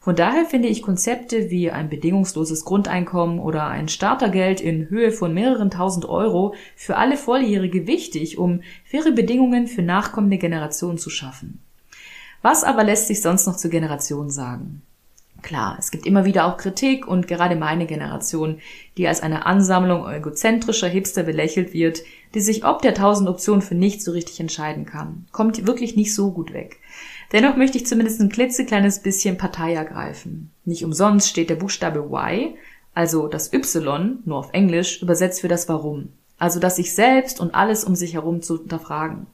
Von 0.00 0.16
daher 0.16 0.44
finde 0.44 0.68
ich 0.68 0.82
Konzepte 0.82 1.50
wie 1.50 1.70
ein 1.70 1.88
bedingungsloses 1.88 2.64
Grundeinkommen 2.64 3.40
oder 3.40 3.66
ein 3.66 3.88
Startergeld 3.88 4.60
in 4.60 4.88
Höhe 4.88 5.12
von 5.12 5.34
mehreren 5.34 5.70
tausend 5.70 6.06
Euro 6.06 6.54
für 6.76 6.96
alle 6.96 7.16
Volljährige 7.16 7.86
wichtig, 7.86 8.38
um 8.38 8.62
faire 8.84 9.12
Bedingungen 9.12 9.66
für 9.66 9.82
nachkommende 9.82 10.38
Generationen 10.38 10.98
zu 10.98 11.10
schaffen. 11.10 11.60
Was 12.40 12.64
aber 12.64 12.84
lässt 12.84 13.08
sich 13.08 13.20
sonst 13.20 13.46
noch 13.46 13.56
zur 13.56 13.70
Generation 13.70 14.30
sagen? 14.30 14.82
Klar, 15.42 15.76
es 15.78 15.92
gibt 15.92 16.04
immer 16.04 16.24
wieder 16.24 16.46
auch 16.46 16.56
Kritik 16.56 17.06
und 17.06 17.28
gerade 17.28 17.54
meine 17.54 17.86
Generation, 17.86 18.58
die 18.96 19.06
als 19.06 19.22
eine 19.22 19.46
Ansammlung 19.46 20.08
egozentrischer 20.08 20.88
Hipster 20.88 21.22
belächelt 21.22 21.72
wird, 21.72 22.02
die 22.34 22.40
sich 22.40 22.64
ob 22.64 22.82
der 22.82 22.94
tausend 22.94 23.28
Optionen 23.28 23.62
für 23.62 23.76
nichts 23.76 24.04
so 24.04 24.12
richtig 24.12 24.40
entscheiden 24.40 24.84
kann, 24.84 25.26
kommt 25.30 25.66
wirklich 25.66 25.94
nicht 25.94 26.14
so 26.14 26.32
gut 26.32 26.52
weg. 26.52 26.78
Dennoch 27.32 27.56
möchte 27.56 27.78
ich 27.78 27.86
zumindest 27.86 28.20
ein 28.20 28.30
klitzekleines 28.30 29.00
bisschen 29.00 29.36
Partei 29.36 29.74
ergreifen. 29.74 30.50
Nicht 30.64 30.84
umsonst 30.84 31.28
steht 31.28 31.50
der 31.50 31.56
Buchstabe 31.56 32.00
Y, 32.00 32.56
also 32.94 33.28
das 33.28 33.52
Y, 33.52 34.18
nur 34.24 34.38
auf 34.38 34.52
Englisch, 34.52 35.02
übersetzt 35.02 35.40
für 35.40 35.48
das 35.48 35.68
Warum. 35.68 36.08
Also 36.38 36.58
das 36.58 36.76
sich 36.76 36.94
selbst 36.94 37.38
und 37.38 37.54
alles 37.54 37.84
um 37.84 37.94
sich 37.94 38.14
herum 38.14 38.42
zu 38.42 38.58
hinterfragen. 38.58 39.26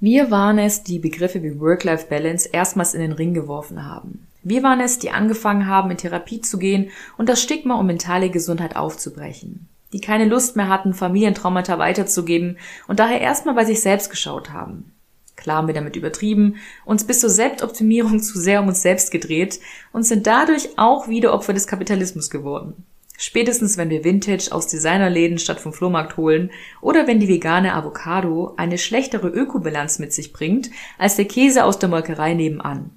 Wir 0.00 0.32
waren 0.32 0.58
es, 0.58 0.82
die 0.82 0.98
Begriffe 0.98 1.44
wie 1.44 1.60
Work-Life-Balance 1.60 2.48
erstmals 2.52 2.94
in 2.94 3.00
den 3.00 3.12
Ring 3.12 3.34
geworfen 3.34 3.86
haben. 3.86 4.26
Wir 4.44 4.62
waren 4.64 4.80
es, 4.80 4.98
die 4.98 5.10
angefangen 5.10 5.68
haben, 5.68 5.90
in 5.90 5.96
Therapie 5.96 6.40
zu 6.40 6.58
gehen 6.58 6.90
und 7.16 7.28
das 7.28 7.40
Stigma 7.40 7.76
um 7.76 7.86
mentale 7.86 8.28
Gesundheit 8.28 8.74
aufzubrechen. 8.74 9.68
Die 9.92 10.00
keine 10.00 10.24
Lust 10.24 10.56
mehr 10.56 10.68
hatten, 10.68 10.94
Familientraumata 10.94 11.78
weiterzugeben 11.78 12.58
und 12.88 12.98
daher 12.98 13.20
erstmal 13.20 13.54
bei 13.54 13.64
sich 13.64 13.80
selbst 13.80 14.10
geschaut 14.10 14.50
haben. 14.50 14.92
Klar 15.36 15.58
haben 15.58 15.66
wir 15.68 15.74
damit 15.74 15.96
übertrieben, 15.96 16.56
uns 16.84 17.04
bis 17.04 17.20
zur 17.20 17.30
Selbstoptimierung 17.30 18.20
zu 18.20 18.38
sehr 18.38 18.60
um 18.60 18.68
uns 18.68 18.82
selbst 18.82 19.10
gedreht 19.10 19.60
und 19.92 20.02
sind 20.02 20.26
dadurch 20.26 20.70
auch 20.76 21.08
wieder 21.08 21.32
Opfer 21.32 21.52
des 21.52 21.66
Kapitalismus 21.66 22.28
geworden. 22.28 22.84
Spätestens 23.18 23.76
wenn 23.76 23.90
wir 23.90 24.02
Vintage 24.02 24.48
aus 24.50 24.66
Designerläden 24.66 25.38
statt 25.38 25.60
vom 25.60 25.72
Flohmarkt 25.72 26.16
holen 26.16 26.50
oder 26.80 27.06
wenn 27.06 27.20
die 27.20 27.28
vegane 27.28 27.74
Avocado 27.74 28.54
eine 28.56 28.78
schlechtere 28.78 29.28
Ökobilanz 29.28 30.00
mit 30.00 30.12
sich 30.12 30.32
bringt 30.32 30.70
als 30.98 31.14
der 31.14 31.26
Käse 31.26 31.64
aus 31.64 31.78
der 31.78 31.88
Molkerei 31.88 32.34
nebenan 32.34 32.90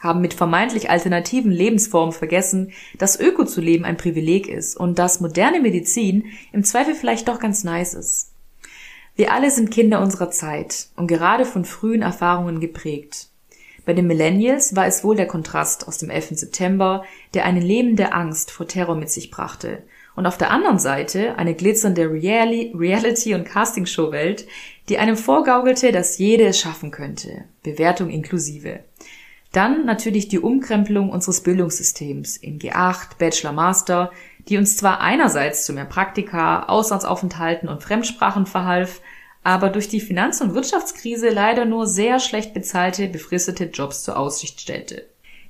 haben 0.00 0.20
mit 0.20 0.34
vermeintlich 0.34 0.90
alternativen 0.90 1.52
Lebensformen 1.52 2.12
vergessen, 2.12 2.72
dass 2.98 3.20
Öko 3.20 3.44
zu 3.44 3.60
leben 3.60 3.84
ein 3.84 3.96
Privileg 3.96 4.48
ist 4.48 4.76
und 4.76 4.98
dass 4.98 5.20
moderne 5.20 5.60
Medizin 5.60 6.24
im 6.52 6.64
Zweifel 6.64 6.94
vielleicht 6.94 7.28
doch 7.28 7.38
ganz 7.38 7.62
nice 7.62 7.94
ist. 7.94 8.32
Wir 9.14 9.32
alle 9.32 9.50
sind 9.50 9.70
Kinder 9.70 10.00
unserer 10.00 10.30
Zeit 10.30 10.88
und 10.96 11.06
gerade 11.06 11.44
von 11.44 11.64
frühen 11.64 12.02
Erfahrungen 12.02 12.58
geprägt. 12.58 13.28
Bei 13.84 13.92
den 13.92 14.06
Millennials 14.06 14.76
war 14.76 14.86
es 14.86 15.04
wohl 15.04 15.16
der 15.16 15.26
Kontrast 15.26 15.86
aus 15.88 15.98
dem 15.98 16.10
11. 16.10 16.38
September, 16.38 17.04
der 17.34 17.44
eine 17.44 17.60
lebende 17.60 18.12
Angst 18.12 18.50
vor 18.50 18.66
Terror 18.66 18.96
mit 18.96 19.10
sich 19.10 19.30
brachte, 19.30 19.82
und 20.16 20.26
auf 20.26 20.36
der 20.36 20.50
anderen 20.50 20.78
Seite 20.78 21.36
eine 21.38 21.54
glitzernde 21.54 22.10
Reality- 22.10 23.34
und 23.34 23.44
Castingshow-Welt, 23.44 24.46
die 24.88 24.98
einem 24.98 25.16
vorgaukelte, 25.16 25.92
dass 25.92 26.18
jede 26.18 26.46
es 26.46 26.58
schaffen 26.58 26.90
könnte, 26.90 27.44
Bewertung 27.62 28.10
inklusive. 28.10 28.80
Dann 29.52 29.84
natürlich 29.84 30.28
die 30.28 30.38
Umkrempelung 30.38 31.10
unseres 31.10 31.40
Bildungssystems 31.40 32.36
in 32.36 32.60
G8, 32.60 33.18
Bachelor, 33.18 33.52
Master, 33.52 34.12
die 34.48 34.56
uns 34.56 34.76
zwar 34.76 35.00
einerseits 35.00 35.66
zu 35.66 35.72
mehr 35.72 35.84
Praktika, 35.84 36.64
Auslandsaufenthalten 36.64 37.68
und 37.68 37.82
Fremdsprachen 37.82 38.46
verhalf, 38.46 39.00
aber 39.42 39.70
durch 39.70 39.88
die 39.88 40.00
Finanz- 40.00 40.40
und 40.40 40.54
Wirtschaftskrise 40.54 41.30
leider 41.30 41.64
nur 41.64 41.86
sehr 41.86 42.20
schlecht 42.20 42.54
bezahlte, 42.54 43.08
befristete 43.08 43.64
Jobs 43.64 44.04
zur 44.04 44.18
Aussicht 44.18 44.60
stellte. 44.60 45.06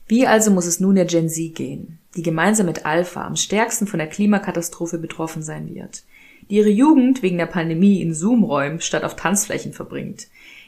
Wie 0.06 0.26
also 0.26 0.50
muss 0.50 0.66
es 0.66 0.80
nun 0.80 0.94
der 0.94 1.04
Gen 1.04 1.28
Z 1.28 1.54
gehen, 1.54 1.98
die 2.16 2.22
gemeinsam 2.22 2.66
mit 2.66 2.86
Alpha 2.86 3.24
am 3.24 3.36
stärksten 3.36 3.86
von 3.86 3.98
der 3.98 4.08
Klimakatastrophe 4.08 4.98
betroffen 4.98 5.42
sein 5.42 5.72
wird, 5.74 6.02
die 6.48 6.56
ihre 6.56 6.68
Jugend 6.68 7.22
wegen 7.22 7.38
der 7.38 7.46
Pandemie 7.46 8.00
in 8.00 8.14
Zoom-Räumen 8.14 8.80
statt 8.80 9.04
auf 9.04 9.14
Tanzflächen 9.14 9.72
verbringt, 9.72 10.26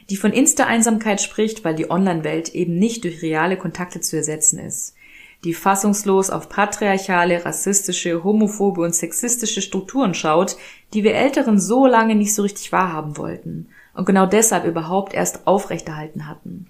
die 0.09 0.17
von 0.17 0.33
Insta-Einsamkeit 0.33 1.21
spricht, 1.21 1.63
weil 1.63 1.75
die 1.75 1.89
Online-Welt 1.89 2.49
eben 2.49 2.77
nicht 2.77 3.03
durch 3.03 3.21
reale 3.21 3.57
Kontakte 3.57 4.01
zu 4.01 4.17
ersetzen 4.17 4.59
ist, 4.59 4.95
die 5.43 5.53
fassungslos 5.53 6.29
auf 6.29 6.49
patriarchale, 6.49 7.45
rassistische, 7.45 8.23
homophobe 8.23 8.81
und 8.81 8.95
sexistische 8.95 9.61
Strukturen 9.61 10.13
schaut, 10.13 10.57
die 10.93 11.03
wir 11.03 11.15
Älteren 11.15 11.59
so 11.59 11.85
lange 11.85 12.15
nicht 12.15 12.33
so 12.33 12.43
richtig 12.43 12.71
wahrhaben 12.71 13.17
wollten 13.17 13.67
und 13.93 14.05
genau 14.05 14.25
deshalb 14.25 14.65
überhaupt 14.65 15.13
erst 15.13 15.47
aufrechterhalten 15.47 16.27
hatten. 16.27 16.67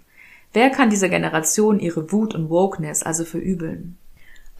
Wer 0.54 0.70
kann 0.70 0.90
dieser 0.90 1.10
Generation 1.10 1.80
ihre 1.80 2.12
Wut 2.12 2.36
und 2.36 2.50
Wokeness 2.50 3.04
also 3.04 3.26
verübeln? 3.26 3.98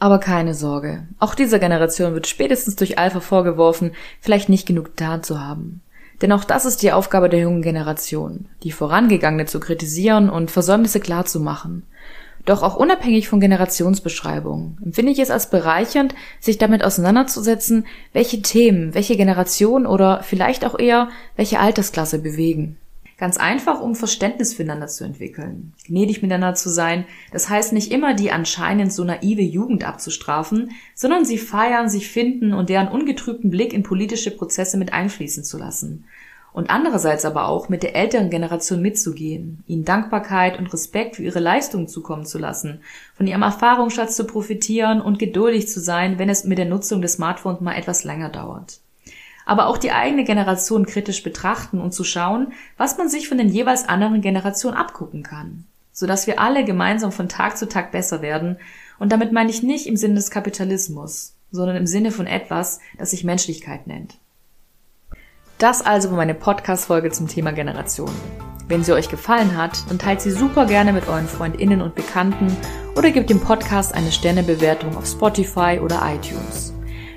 Aber 0.00 0.18
keine 0.18 0.54
Sorge, 0.54 1.06
auch 1.18 1.34
dieser 1.34 1.58
Generation 1.58 2.14
wird 2.14 2.26
spätestens 2.26 2.76
durch 2.76 2.98
Alpha 2.98 3.20
vorgeworfen, 3.20 3.92
vielleicht 4.20 4.48
nicht 4.48 4.66
genug 4.66 4.86
getan 4.86 5.22
zu 5.22 5.40
haben. 5.40 5.82
Denn 6.24 6.32
auch 6.32 6.44
das 6.44 6.64
ist 6.64 6.82
die 6.82 6.90
Aufgabe 6.90 7.28
der 7.28 7.40
jungen 7.40 7.60
Generation, 7.60 8.46
die 8.62 8.72
Vorangegangene 8.72 9.44
zu 9.44 9.60
kritisieren 9.60 10.30
und 10.30 10.50
Versäumnisse 10.50 10.98
klarzumachen. 10.98 11.82
Doch 12.46 12.62
auch 12.62 12.76
unabhängig 12.76 13.28
von 13.28 13.40
Generationsbeschreibungen 13.40 14.78
empfinde 14.82 15.12
ich 15.12 15.18
es 15.18 15.30
als 15.30 15.50
bereichernd, 15.50 16.14
sich 16.40 16.56
damit 16.56 16.82
auseinanderzusetzen, 16.82 17.84
welche 18.14 18.40
Themen, 18.40 18.94
welche 18.94 19.18
Generation 19.18 19.84
oder 19.84 20.22
vielleicht 20.22 20.64
auch 20.64 20.78
eher 20.78 21.10
welche 21.36 21.60
Altersklasse 21.60 22.18
bewegen. 22.20 22.78
Ganz 23.16 23.36
einfach, 23.36 23.80
um 23.80 23.94
Verständnis 23.94 24.54
füreinander 24.54 24.88
zu 24.88 25.04
entwickeln. 25.04 25.72
Gnädig 25.86 26.20
miteinander 26.20 26.54
zu 26.54 26.68
sein, 26.68 27.04
das 27.32 27.48
heißt 27.48 27.72
nicht 27.72 27.92
immer 27.92 28.12
die 28.14 28.32
anscheinend 28.32 28.92
so 28.92 29.04
naive 29.04 29.42
Jugend 29.42 29.86
abzustrafen, 29.86 30.72
sondern 30.96 31.24
sie 31.24 31.38
feiern, 31.38 31.88
sich 31.88 32.08
finden 32.08 32.52
und 32.52 32.70
deren 32.70 32.88
ungetrübten 32.88 33.50
Blick 33.50 33.72
in 33.72 33.84
politische 33.84 34.32
Prozesse 34.32 34.78
mit 34.78 34.92
einfließen 34.92 35.44
zu 35.44 35.58
lassen. 35.58 36.06
Und 36.52 36.70
andererseits 36.70 37.24
aber 37.24 37.48
auch 37.48 37.68
mit 37.68 37.82
der 37.82 37.96
älteren 37.96 38.30
Generation 38.30 38.80
mitzugehen, 38.80 39.62
ihnen 39.66 39.84
Dankbarkeit 39.84 40.58
und 40.58 40.72
Respekt 40.72 41.16
für 41.16 41.22
ihre 41.22 41.40
Leistungen 41.40 41.88
zukommen 41.88 42.26
zu 42.26 42.38
lassen, 42.38 42.80
von 43.14 43.26
ihrem 43.26 43.42
Erfahrungsschatz 43.42 44.16
zu 44.16 44.24
profitieren 44.24 45.00
und 45.00 45.18
geduldig 45.18 45.68
zu 45.68 45.80
sein, 45.80 46.18
wenn 46.18 46.28
es 46.28 46.44
mit 46.44 46.58
der 46.58 46.66
Nutzung 46.66 47.00
des 47.00 47.14
Smartphones 47.14 47.60
mal 47.60 47.76
etwas 47.76 48.04
länger 48.04 48.28
dauert 48.28 48.83
aber 49.46 49.66
auch 49.66 49.78
die 49.78 49.92
eigene 49.92 50.24
Generation 50.24 50.86
kritisch 50.86 51.22
betrachten 51.22 51.80
und 51.80 51.92
zu 51.92 52.04
schauen, 52.04 52.52
was 52.76 52.98
man 52.98 53.08
sich 53.08 53.28
von 53.28 53.38
den 53.38 53.48
jeweils 53.48 53.88
anderen 53.88 54.20
Generationen 54.20 54.76
abgucken 54.76 55.22
kann, 55.22 55.64
sodass 55.92 56.26
wir 56.26 56.40
alle 56.40 56.64
gemeinsam 56.64 57.12
von 57.12 57.28
Tag 57.28 57.56
zu 57.56 57.68
Tag 57.68 57.92
besser 57.92 58.22
werden. 58.22 58.56
Und 58.98 59.12
damit 59.12 59.32
meine 59.32 59.50
ich 59.50 59.62
nicht 59.62 59.86
im 59.86 59.96
Sinne 59.96 60.14
des 60.14 60.30
Kapitalismus, 60.30 61.34
sondern 61.50 61.76
im 61.76 61.86
Sinne 61.86 62.10
von 62.10 62.26
etwas, 62.26 62.80
das 62.98 63.10
sich 63.10 63.24
Menschlichkeit 63.24 63.86
nennt. 63.86 64.16
Das 65.58 65.82
also 65.82 66.10
war 66.10 66.16
meine 66.16 66.34
Podcast-Folge 66.34 67.10
zum 67.12 67.28
Thema 67.28 67.52
Generation. 67.52 68.10
Wenn 68.66 68.82
sie 68.82 68.92
euch 68.92 69.08
gefallen 69.08 69.56
hat, 69.56 69.78
dann 69.88 69.98
teilt 69.98 70.20
sie 70.20 70.30
super 70.30 70.66
gerne 70.66 70.92
mit 70.92 71.06
euren 71.06 71.28
FreundInnen 71.28 71.82
und 71.82 71.94
Bekannten 71.94 72.56
oder 72.96 73.10
gebt 73.10 73.30
dem 73.30 73.40
Podcast 73.40 73.94
eine 73.94 74.10
Sternebewertung 74.10 74.96
auf 74.96 75.06
Spotify 75.06 75.78
oder 75.82 76.02
iTunes. 76.02 76.73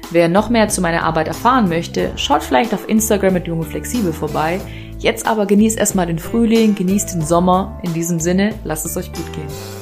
Wer 0.10 0.30
noch 0.30 0.50
mehr 0.50 0.70
zu 0.70 0.80
meiner 0.80 1.04
Arbeit 1.04 1.28
erfahren 1.28 1.68
möchte, 1.68 2.12
schaut 2.16 2.42
vielleicht 2.42 2.74
auf 2.74 2.88
Instagram 2.88 3.34
mit 3.34 3.48
Junge 3.48 3.66
Flexibel 3.66 4.14
vorbei. 4.14 4.62
Jetzt 5.00 5.28
aber 5.28 5.46
genießt 5.46 5.78
erstmal 5.78 6.08
den 6.08 6.18
Frühling, 6.18 6.76
genießt 6.76 7.14
den 7.14 7.22
Sommer. 7.22 7.78
In 7.84 7.94
diesem 7.94 8.20
Sinne, 8.20 8.54
lasst 8.64 8.86
es 8.86 8.96
euch 8.96 9.12
gut 9.12 9.34
gehen. 9.34 9.77